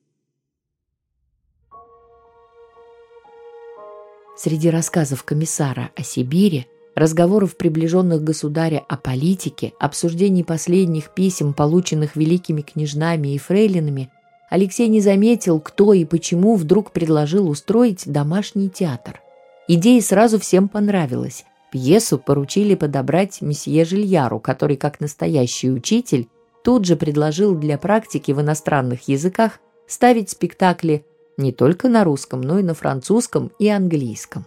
Среди 4.38 4.70
рассказов 4.70 5.24
комиссара 5.24 5.90
о 5.96 6.04
Сибири 6.04 6.68
разговоров 6.94 7.58
приближенных 7.58 8.24
государя 8.24 8.84
о 8.88 8.96
политике, 8.96 9.74
обсуждений 9.80 10.44
последних 10.44 11.10
писем, 11.10 11.54
полученных 11.54 12.16
великими 12.16 12.62
княжнами 12.62 13.34
и 13.34 13.40
фрейлинами, 13.40 14.12
Алексей 14.52 14.88
не 14.90 15.02
заметил, 15.02 15.60
кто 15.60 15.92
и 15.94 16.06
почему 16.06 16.56
вдруг 16.56 16.92
предложил 16.92 17.50
устроить 17.50 18.04
домашний 18.06 18.70
театр. 18.70 19.22
Идея 19.68 20.02
сразу 20.02 20.40
всем 20.40 20.70
понравилась. 20.70 21.44
Пьесу 21.72 22.20
поручили 22.20 22.76
подобрать 22.76 23.42
месье 23.42 23.86
Жильяру, 23.86 24.40
который, 24.40 24.78
как 24.78 25.00
настоящий 25.00 25.72
учитель, 25.72 26.30
тут 26.64 26.86
же 26.86 26.96
предложил 26.96 27.56
для 27.56 27.80
практики 27.80 28.32
в 28.32 28.40
иностранных 28.40 29.08
языках 29.08 29.60
ставить 29.88 30.30
спектакли 30.30 31.06
не 31.38 31.52
только 31.52 31.88
на 31.88 32.04
русском, 32.04 32.42
но 32.42 32.60
и 32.60 32.64
на 32.64 32.74
французском 32.74 33.52
и 33.60 33.70
английском. 33.70 34.46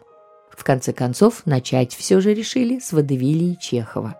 В 0.50 0.64
конце 0.64 0.92
концов, 0.92 1.42
начать 1.46 1.94
все 1.94 2.20
же 2.20 2.34
решили 2.34 2.80
с 2.80 2.92
водевилии 2.92 3.56
Чехова. 3.60 4.16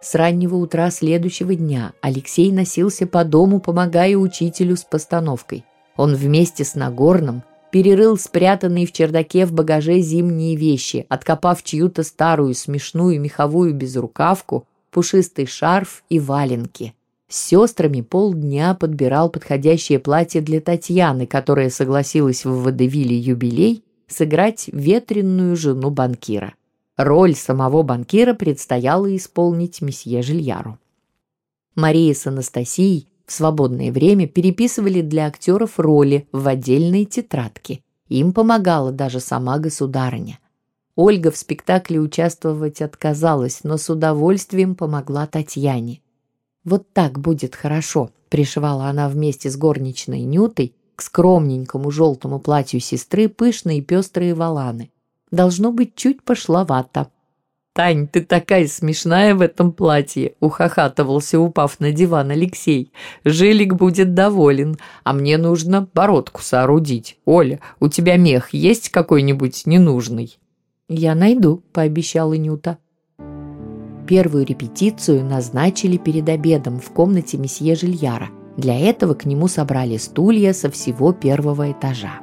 С 0.00 0.14
раннего 0.14 0.56
утра 0.56 0.90
следующего 0.90 1.54
дня 1.54 1.92
Алексей 2.00 2.50
носился 2.52 3.06
по 3.06 3.24
дому, 3.24 3.60
помогая 3.60 4.16
учителю 4.16 4.76
с 4.76 4.84
постановкой. 4.84 5.64
Он 5.96 6.14
вместе 6.14 6.64
с 6.64 6.74
Нагорным 6.74 7.42
перерыл 7.70 8.16
спрятанные 8.16 8.86
в 8.86 8.92
чердаке 8.92 9.46
в 9.46 9.52
багаже 9.52 10.00
зимние 10.00 10.56
вещи, 10.56 11.06
откопав 11.08 11.62
чью-то 11.62 12.02
старую 12.02 12.54
смешную 12.54 13.20
меховую 13.20 13.74
безрукавку, 13.74 14.66
пушистый 14.90 15.46
шарф 15.46 16.02
и 16.08 16.18
валенки. 16.18 16.94
С 17.28 17.48
сестрами 17.48 18.02
полдня 18.02 18.74
подбирал 18.74 19.30
подходящее 19.30 19.98
платье 19.98 20.40
для 20.40 20.60
Татьяны, 20.60 21.26
которая 21.26 21.70
согласилась 21.70 22.44
в 22.44 22.62
водевиле 22.62 23.18
«Юбилей» 23.18 23.82
сыграть 24.06 24.68
ветренную 24.72 25.56
жену 25.56 25.90
банкира. 25.90 26.54
Роль 26.96 27.34
самого 27.34 27.82
банкира 27.82 28.34
предстояло 28.34 29.14
исполнить 29.16 29.82
месье 29.82 30.22
Жильяру. 30.22 30.78
Мария 31.74 32.14
с 32.14 32.26
Анастасией 32.26 33.08
в 33.26 33.32
свободное 33.32 33.90
время 33.90 34.28
переписывали 34.28 35.02
для 35.02 35.26
актеров 35.26 35.80
роли 35.80 36.28
в 36.30 36.46
отдельные 36.46 37.04
тетрадки. 37.04 37.82
Им 38.08 38.32
помогала 38.32 38.92
даже 38.92 39.18
сама 39.18 39.58
государыня. 39.58 40.38
Ольга 40.94 41.32
в 41.32 41.36
спектакле 41.36 41.98
участвовать 41.98 42.80
отказалась, 42.80 43.64
но 43.64 43.76
с 43.76 43.90
удовольствием 43.90 44.76
помогла 44.76 45.26
Татьяне. 45.26 46.00
«Вот 46.66 46.92
так 46.92 47.20
будет 47.20 47.54
хорошо»,— 47.54 48.10
пришивала 48.28 48.86
она 48.86 49.08
вместе 49.08 49.48
с 49.48 49.56
горничной 49.56 50.22
Нютой 50.22 50.74
к 50.96 51.02
скромненькому 51.02 51.92
желтому 51.92 52.40
платью 52.40 52.80
сестры 52.80 53.28
пышные 53.28 53.82
пестрые 53.82 54.34
валаны. 54.34 54.90
Должно 55.30 55.70
быть 55.70 55.94
чуть 55.94 56.24
пошловато. 56.24 57.08
«Тань, 57.72 58.08
ты 58.08 58.24
такая 58.24 58.66
смешная 58.66 59.36
в 59.36 59.42
этом 59.42 59.70
платье!»— 59.70 60.34
ухахатывался, 60.40 61.38
упав 61.38 61.78
на 61.78 61.92
диван 61.92 62.30
Алексей. 62.32 62.90
«Жилик 63.22 63.74
будет 63.74 64.14
доволен, 64.14 64.76
а 65.04 65.12
мне 65.12 65.38
нужно 65.38 65.88
бородку 65.94 66.42
соорудить. 66.42 67.16
Оля, 67.26 67.60
у 67.78 67.88
тебя 67.88 68.16
мех 68.16 68.52
есть 68.52 68.88
какой-нибудь 68.88 69.66
ненужный?» 69.66 70.36
«Я 70.88 71.14
найду»,— 71.14 71.62
пообещала 71.72 72.32
Нюта. 72.32 72.78
Первую 74.06 74.46
репетицию 74.46 75.24
назначили 75.24 75.96
перед 75.96 76.28
обедом 76.28 76.78
в 76.78 76.90
комнате 76.90 77.38
месье 77.38 77.74
Жильяра. 77.74 78.28
Для 78.56 78.78
этого 78.78 79.14
к 79.14 79.24
нему 79.24 79.48
собрали 79.48 79.96
стулья 79.96 80.52
со 80.52 80.70
всего 80.70 81.12
первого 81.12 81.72
этажа. 81.72 82.20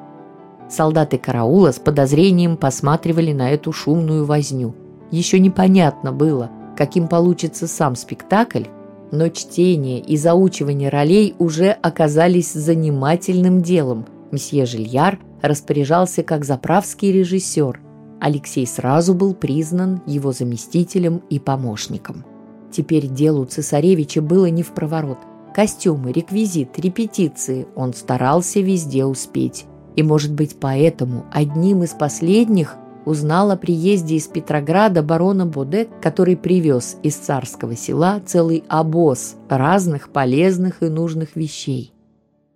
Солдаты 0.69 1.17
караула 1.17 1.72
с 1.72 1.80
подозрением 1.80 2.56
посматривали 2.56 3.34
на 3.34 3.52
эту 3.52 3.74
шумную 3.74 4.26
возню. 4.26 4.74
Еще 5.12 5.39
непонятно 5.39 6.12
было, 6.13 6.50
каким 6.78 7.08
получится 7.08 7.67
сам 7.67 7.96
спектакль, 7.96 8.63
но 9.12 9.28
чтение 9.28 10.00
и 10.00 10.15
заучивание 10.15 10.89
ролей 10.89 11.36
уже 11.38 11.69
оказались 11.69 12.54
занимательным 12.54 13.62
делом. 13.62 14.06
Месье 14.32 14.65
Жильяр 14.65 15.19
распоряжался 15.41 16.24
как 16.24 16.46
заправский 16.46 17.12
режиссер. 17.12 17.80
Алексей 18.23 18.65
сразу 18.65 19.13
был 19.13 19.33
признан 19.33 20.01
его 20.05 20.31
заместителем 20.31 21.21
и 21.29 21.39
помощником. 21.39 22.23
Теперь 22.71 23.07
делу 23.07 23.43
цесаревича 23.43 24.21
было 24.21 24.45
не 24.45 24.63
в 24.63 24.73
проворот. 24.73 25.17
Костюмы, 25.53 26.13
реквизит, 26.13 26.79
репетиции 26.79 27.67
он 27.75 27.93
старался 27.93 28.62
везде 28.62 29.03
успеть. 29.03 29.65
И, 29.97 30.03
может 30.03 30.31
быть, 30.31 30.55
поэтому 30.57 31.25
одним 31.33 31.83
из 31.83 31.89
последних 31.89 32.77
узнал 33.03 33.51
о 33.51 33.57
приезде 33.57 34.15
из 34.15 34.27
Петрограда 34.27 35.03
барона 35.03 35.45
Боде, 35.45 35.89
который 36.01 36.38
привез 36.38 36.95
из 37.03 37.15
царского 37.15 37.75
села 37.75 38.21
целый 38.25 38.63
обоз 38.69 39.36
разных 39.49 40.07
полезных 40.07 40.81
и 40.81 40.86
нужных 40.86 41.36
вещей. 41.36 41.93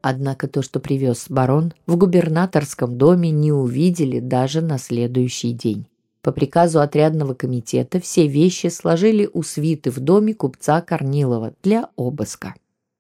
Однако 0.01 0.47
то, 0.47 0.61
что 0.61 0.79
привез 0.79 1.25
барон, 1.29 1.73
в 1.85 1.97
губернаторском 1.97 2.97
доме 2.97 3.31
не 3.31 3.51
увидели 3.51 4.19
даже 4.19 4.61
на 4.61 4.77
следующий 4.77 5.53
день. 5.53 5.87
По 6.21 6.31
приказу 6.31 6.81
отрядного 6.81 7.33
комитета 7.33 7.99
все 7.99 8.27
вещи 8.27 8.67
сложили 8.67 9.29
у 9.33 9.43
свиты 9.43 9.91
в 9.91 9.99
доме 9.99 10.33
купца 10.33 10.81
Корнилова 10.81 11.53
для 11.63 11.89
обыска. 11.95 12.53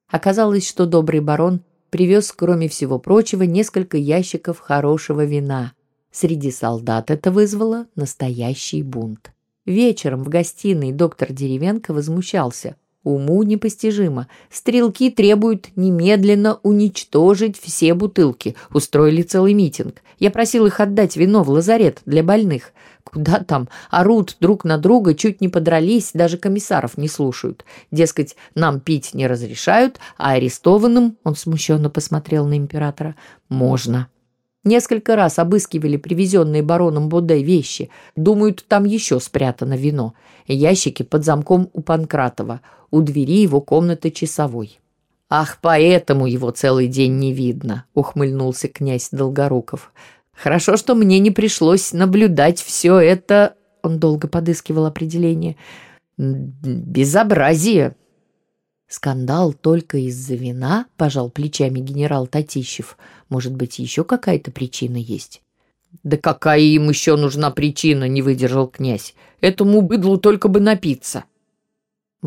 Оказалось, 0.09 0.67
что 0.67 0.85
добрый 0.85 1.19
барон 1.19 1.61
привез, 1.89 2.31
кроме 2.31 2.69
всего 2.69 2.99
прочего, 2.99 3.43
несколько 3.43 3.97
ящиков 3.97 4.59
хорошего 4.59 5.25
вина. 5.25 5.73
Среди 6.11 6.51
солдат 6.51 7.11
это 7.11 7.31
вызвало 7.31 7.87
настоящий 7.95 8.81
бунт. 8.81 9.31
Вечером 9.65 10.23
в 10.23 10.29
гостиной 10.29 10.93
доктор 10.93 11.33
Деревенко 11.33 11.93
возмущался. 11.93 12.77
Уму 13.07 13.41
непостижимо. 13.43 14.27
Стрелки 14.51 15.09
требуют 15.09 15.69
немедленно 15.77 16.59
уничтожить 16.61 17.57
все 17.57 17.93
бутылки. 17.93 18.57
Устроили 18.73 19.21
целый 19.21 19.53
митинг. 19.53 20.01
Я 20.19 20.29
просил 20.29 20.65
их 20.65 20.81
отдать 20.81 21.15
вино 21.15 21.43
в 21.43 21.49
лазарет 21.49 22.01
для 22.05 22.21
больных. 22.21 22.73
Куда 23.05 23.39
там? 23.39 23.69
Орут 23.89 24.35
друг 24.41 24.65
на 24.65 24.77
друга, 24.77 25.13
чуть 25.13 25.39
не 25.39 25.47
подрались, 25.47 26.11
даже 26.13 26.37
комиссаров 26.37 26.97
не 26.97 27.07
слушают. 27.07 27.63
Дескать, 27.91 28.35
нам 28.55 28.81
пить 28.81 29.13
не 29.13 29.25
разрешают, 29.25 30.01
а 30.17 30.31
арестованным, 30.31 31.15
он 31.23 31.37
смущенно 31.37 31.89
посмотрел 31.89 32.45
на 32.45 32.57
императора, 32.57 33.15
можно. 33.47 34.09
Несколько 34.67 35.15
раз 35.15 35.39
обыскивали 35.39 35.95
привезенные 35.95 36.61
бароном 36.61 37.07
Боде 37.07 37.41
вещи. 37.41 37.89
Думают, 38.17 38.65
там 38.67 38.83
еще 38.83 39.21
спрятано 39.21 39.77
вино. 39.77 40.13
Ящики 40.45 41.03
под 41.03 41.23
замком 41.23 41.69
у 41.71 41.81
Панкратова. 41.81 42.59
У 42.91 43.01
двери 43.01 43.41
его 43.41 43.61
комнаты 43.61 44.11
часовой. 44.11 44.79
«Ах, 45.29 45.57
поэтому 45.61 46.25
его 46.25 46.51
целый 46.51 46.87
день 46.87 47.17
не 47.19 47.33
видно»,— 47.33 47.85
ухмыльнулся 47.93 48.69
князь 48.69 49.09
Долгоруков. 49.11 49.91
Хорошо, 50.37 50.77
что 50.77 50.93
мне 50.93 51.19
не 51.19 51.31
пришлось 51.31 51.93
наблюдать 51.93 52.61
все 52.61 52.99
это, 52.99 53.55
он 53.81 53.99
долго 53.99 54.27
подыскивал 54.27 54.85
определение, 54.85 55.57
безобразие. 56.17 57.95
Скандал 58.87 59.51
только 59.53 59.97
из-за 59.97 60.35
вина, 60.35 60.85
пожал 60.95 61.29
плечами 61.29 61.79
генерал 61.79 62.27
Татищев. 62.27 62.97
Может 63.29 63.55
быть, 63.55 63.79
еще 63.79 64.03
какая-то 64.03 64.51
причина 64.51 64.97
есть? 64.97 65.41
Да 66.03 66.17
какая 66.17 66.59
им 66.59 66.87
еще 66.89 67.17
нужна 67.17 67.49
причина, 67.51 68.07
не 68.07 68.21
выдержал 68.21 68.67
князь. 68.67 69.15
Этому 69.41 69.81
быдлу 69.81 70.17
только 70.17 70.47
бы 70.47 70.61
напиться. 70.61 71.25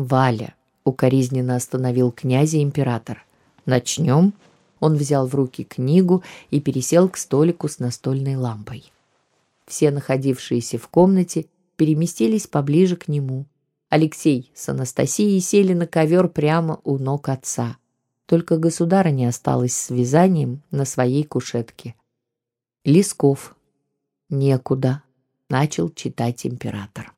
Валя, 0.01 0.55
укоризненно 0.83 1.55
остановил 1.55 2.11
князя 2.11 2.61
император. 2.61 3.25
Начнем? 3.65 4.33
Он 4.79 4.95
взял 4.95 5.27
в 5.27 5.35
руки 5.35 5.63
книгу 5.63 6.23
и 6.49 6.59
пересел 6.59 7.07
к 7.07 7.17
столику 7.17 7.67
с 7.67 7.79
настольной 7.79 8.35
лампой. 8.35 8.91
Все 9.67 9.91
находившиеся 9.91 10.79
в 10.79 10.87
комнате 10.87 11.45
переместились 11.75 12.47
поближе 12.47 12.95
к 12.95 13.07
нему. 13.07 13.45
Алексей 13.89 14.51
с 14.55 14.69
Анастасией 14.69 15.39
сели 15.39 15.73
на 15.73 15.85
ковер 15.85 16.27
прямо 16.29 16.79
у 16.83 16.97
ног 16.97 17.29
отца. 17.29 17.77
Только 18.25 18.57
государыня 18.57 19.29
осталась 19.29 19.75
с 19.75 19.89
вязанием 19.89 20.61
на 20.71 20.85
своей 20.85 21.23
кушетке. 21.23 21.95
Лесков. 22.85 23.55
Некуда. 24.29 25.03
Начал 25.49 25.89
читать 25.89 26.45
император. 26.45 27.10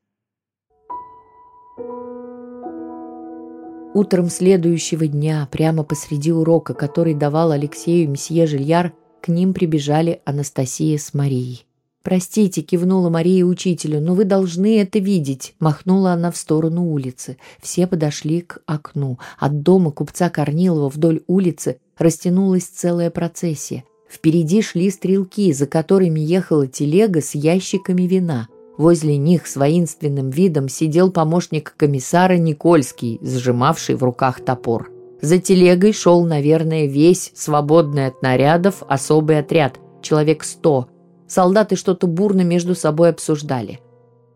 Утром 3.94 4.30
следующего 4.30 5.06
дня, 5.06 5.48
прямо 5.52 5.84
посреди 5.84 6.32
урока, 6.32 6.74
который 6.74 7.14
давал 7.14 7.52
Алексею 7.52 8.10
месье 8.10 8.48
Жильяр, 8.48 8.92
к 9.22 9.28
ним 9.28 9.54
прибежали 9.54 10.20
Анастасия 10.26 10.98
с 10.98 11.14
Марией. 11.14 11.68
«Простите»,— 12.02 12.62
кивнула 12.64 13.10
Мария 13.10 13.46
учителю,— 13.46 14.00
«но 14.02 14.16
вы 14.16 14.26
должны 14.26 14.80
это 14.80 14.98
видеть»,— 14.98 15.54
махнула 15.60 16.14
она 16.14 16.32
в 16.32 16.38
сторону 16.38 16.92
улицы. 16.92 17.38
Все 17.62 17.86
подошли 17.86 18.42
к 18.42 18.62
окну. 18.66 19.20
От 19.38 19.62
дома 19.62 19.92
купца 19.92 20.30
Корнилова 20.30 20.90
вдоль 20.90 21.22
улицы 21.28 21.78
растянулась 21.98 22.66
целая 22.66 23.12
процессия. 23.12 23.84
Впереди 24.10 24.62
шли 24.62 24.90
стрелки, 24.90 25.54
за 25.54 25.66
которыми 25.66 26.20
ехала 26.20 26.68
телега 26.68 27.22
с 27.22 27.36
ящиками 27.36 28.04
вина. 28.04 28.48
Возле 28.78 29.18
них 29.18 29.46
с 29.46 29.56
воинственным 29.56 30.32
видом 30.32 30.68
сидел 30.68 31.12
помощник 31.12 31.76
комиссара 31.78 32.38
Никольский, 32.38 33.20
сжимавший 33.22 33.96
в 33.96 34.04
руках 34.04 34.44
топор. 34.44 34.92
За 35.22 35.38
телегой 35.38 35.94
шел, 35.94 36.26
наверное, 36.26 36.88
весь 36.88 37.32
свободный 37.36 38.08
от 38.08 38.22
нарядов 38.22 38.84
особый 38.88 39.40
отряд, 39.40 39.80
человек 40.02 40.44
сто. 40.44 40.88
Солдаты 41.28 41.76
что-то 41.76 42.08
бурно 42.08 42.42
между 42.42 42.76
собой 42.76 43.10
обсуждали. 43.10 43.80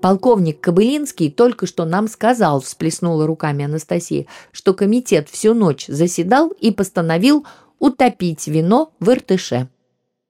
«Полковник 0.02 0.62
Кобылинский 0.62 1.32
только 1.32 1.66
что 1.66 1.86
нам 1.86 2.08
сказал»,– 2.08 2.60
всплеснула 2.62 3.26
руками 3.26 3.66
Анастасия, 3.66 4.28
«что 4.52 4.76
комитет 4.76 5.28
всю 5.28 5.56
ночь 5.56 5.88
заседал 5.88 6.50
и 6.50 6.70
постановил 6.72 7.46
утопить 7.80 8.48
вино 8.48 8.92
в 9.00 9.10
Иртыше». 9.10 9.70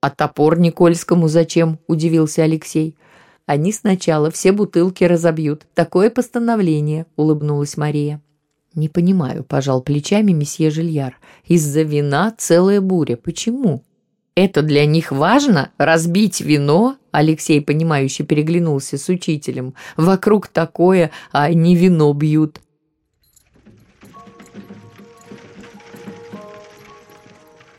«А 0.00 0.10
топор 0.10 0.58
Никольскому 0.58 1.28
зачем?»– 1.28 1.78
удивился 1.86 2.44
Алексей. 2.44 2.96
Они 3.48 3.72
сначала 3.72 4.30
все 4.30 4.52
бутылки 4.52 5.04
разобьют. 5.04 5.62
Такое 5.72 6.10
постановление»,— 6.10 7.06
улыбнулась 7.16 7.78
Мария. 7.78 8.20
«Не 8.74 8.90
понимаю»,— 8.90 9.42
пожал 9.48 9.80
плечами 9.80 10.32
месье 10.32 10.68
Жильяр. 10.68 11.18
«Из-за 11.46 11.80
вина 11.80 12.34
целая 12.36 12.82
буря. 12.82 13.16
Почему?» 13.16 13.82
«Это 14.34 14.60
для 14.60 14.84
них 14.84 15.12
важно? 15.12 15.70
Разбить 15.78 16.42
вино?» 16.42 16.96
Алексей, 17.10 17.62
понимающе 17.62 18.24
переглянулся 18.24 18.98
с 18.98 19.08
учителем. 19.08 19.72
«Вокруг 19.96 20.48
такое, 20.48 21.10
а 21.32 21.44
они 21.44 21.74
вино 21.74 22.12
бьют». 22.12 22.60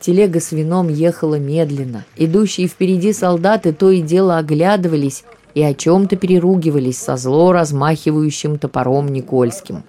Телега 0.00 0.40
с 0.40 0.50
вином 0.50 0.88
ехала 0.88 1.36
медленно. 1.36 2.04
Идущие 2.16 2.66
впереди 2.66 3.12
солдаты 3.12 3.72
то 3.72 3.90
и 3.90 4.02
дело 4.02 4.38
оглядывались 4.38 5.22
и 5.54 5.62
о 5.62 5.74
чем-то 5.74 6.16
переругивались 6.16 6.98
со 6.98 7.16
зло 7.16 7.52
размахивающим 7.52 8.58
топором 8.58 9.08
Никольским. 9.08 9.82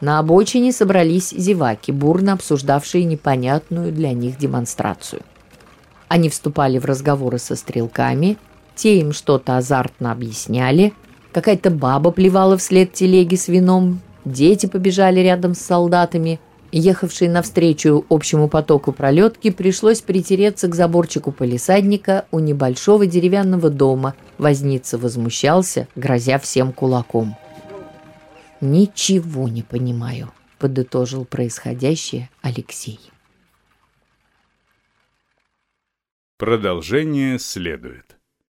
На 0.00 0.18
обочине 0.18 0.72
собрались 0.72 1.30
зеваки, 1.30 1.92
бурно 1.92 2.34
обсуждавшие 2.34 3.04
непонятную 3.04 3.92
для 3.92 4.12
них 4.12 4.38
демонстрацию. 4.38 5.22
Они 6.08 6.28
вступали 6.28 6.78
в 6.78 6.84
разговоры 6.84 7.38
со 7.38 7.56
стрелками, 7.56 8.36
те 8.74 8.98
им 8.98 9.12
что-то 9.12 9.56
азартно 9.56 10.12
объясняли, 10.12 10.92
какая-то 11.32 11.70
баба 11.70 12.10
плевала 12.10 12.56
вслед 12.58 12.92
телеги 12.92 13.36
с 13.36 13.48
вином, 13.48 14.00
дети 14.24 14.66
побежали 14.66 15.20
рядом 15.20 15.54
с 15.54 15.60
солдатами– 15.60 16.40
Ехавшей 16.76 17.28
навстречу 17.28 18.04
общему 18.08 18.48
потоку 18.48 18.90
пролетки 18.90 19.50
пришлось 19.50 20.00
притереться 20.00 20.66
к 20.66 20.74
заборчику 20.74 21.30
полисадника 21.30 22.26
у 22.32 22.40
небольшого 22.40 23.06
деревянного 23.06 23.70
дома. 23.70 24.16
Возница 24.38 24.98
возмущался, 24.98 25.86
грозя 25.94 26.40
всем 26.40 26.72
кулаком. 26.72 27.36
«Ничего 28.60 29.48
не 29.48 29.62
понимаю»,— 29.62 30.32
подытожил 30.58 31.24
происходящее 31.24 32.28
Алексей. 32.42 32.98
Продолжение 36.38 37.38
следует. 37.38 38.13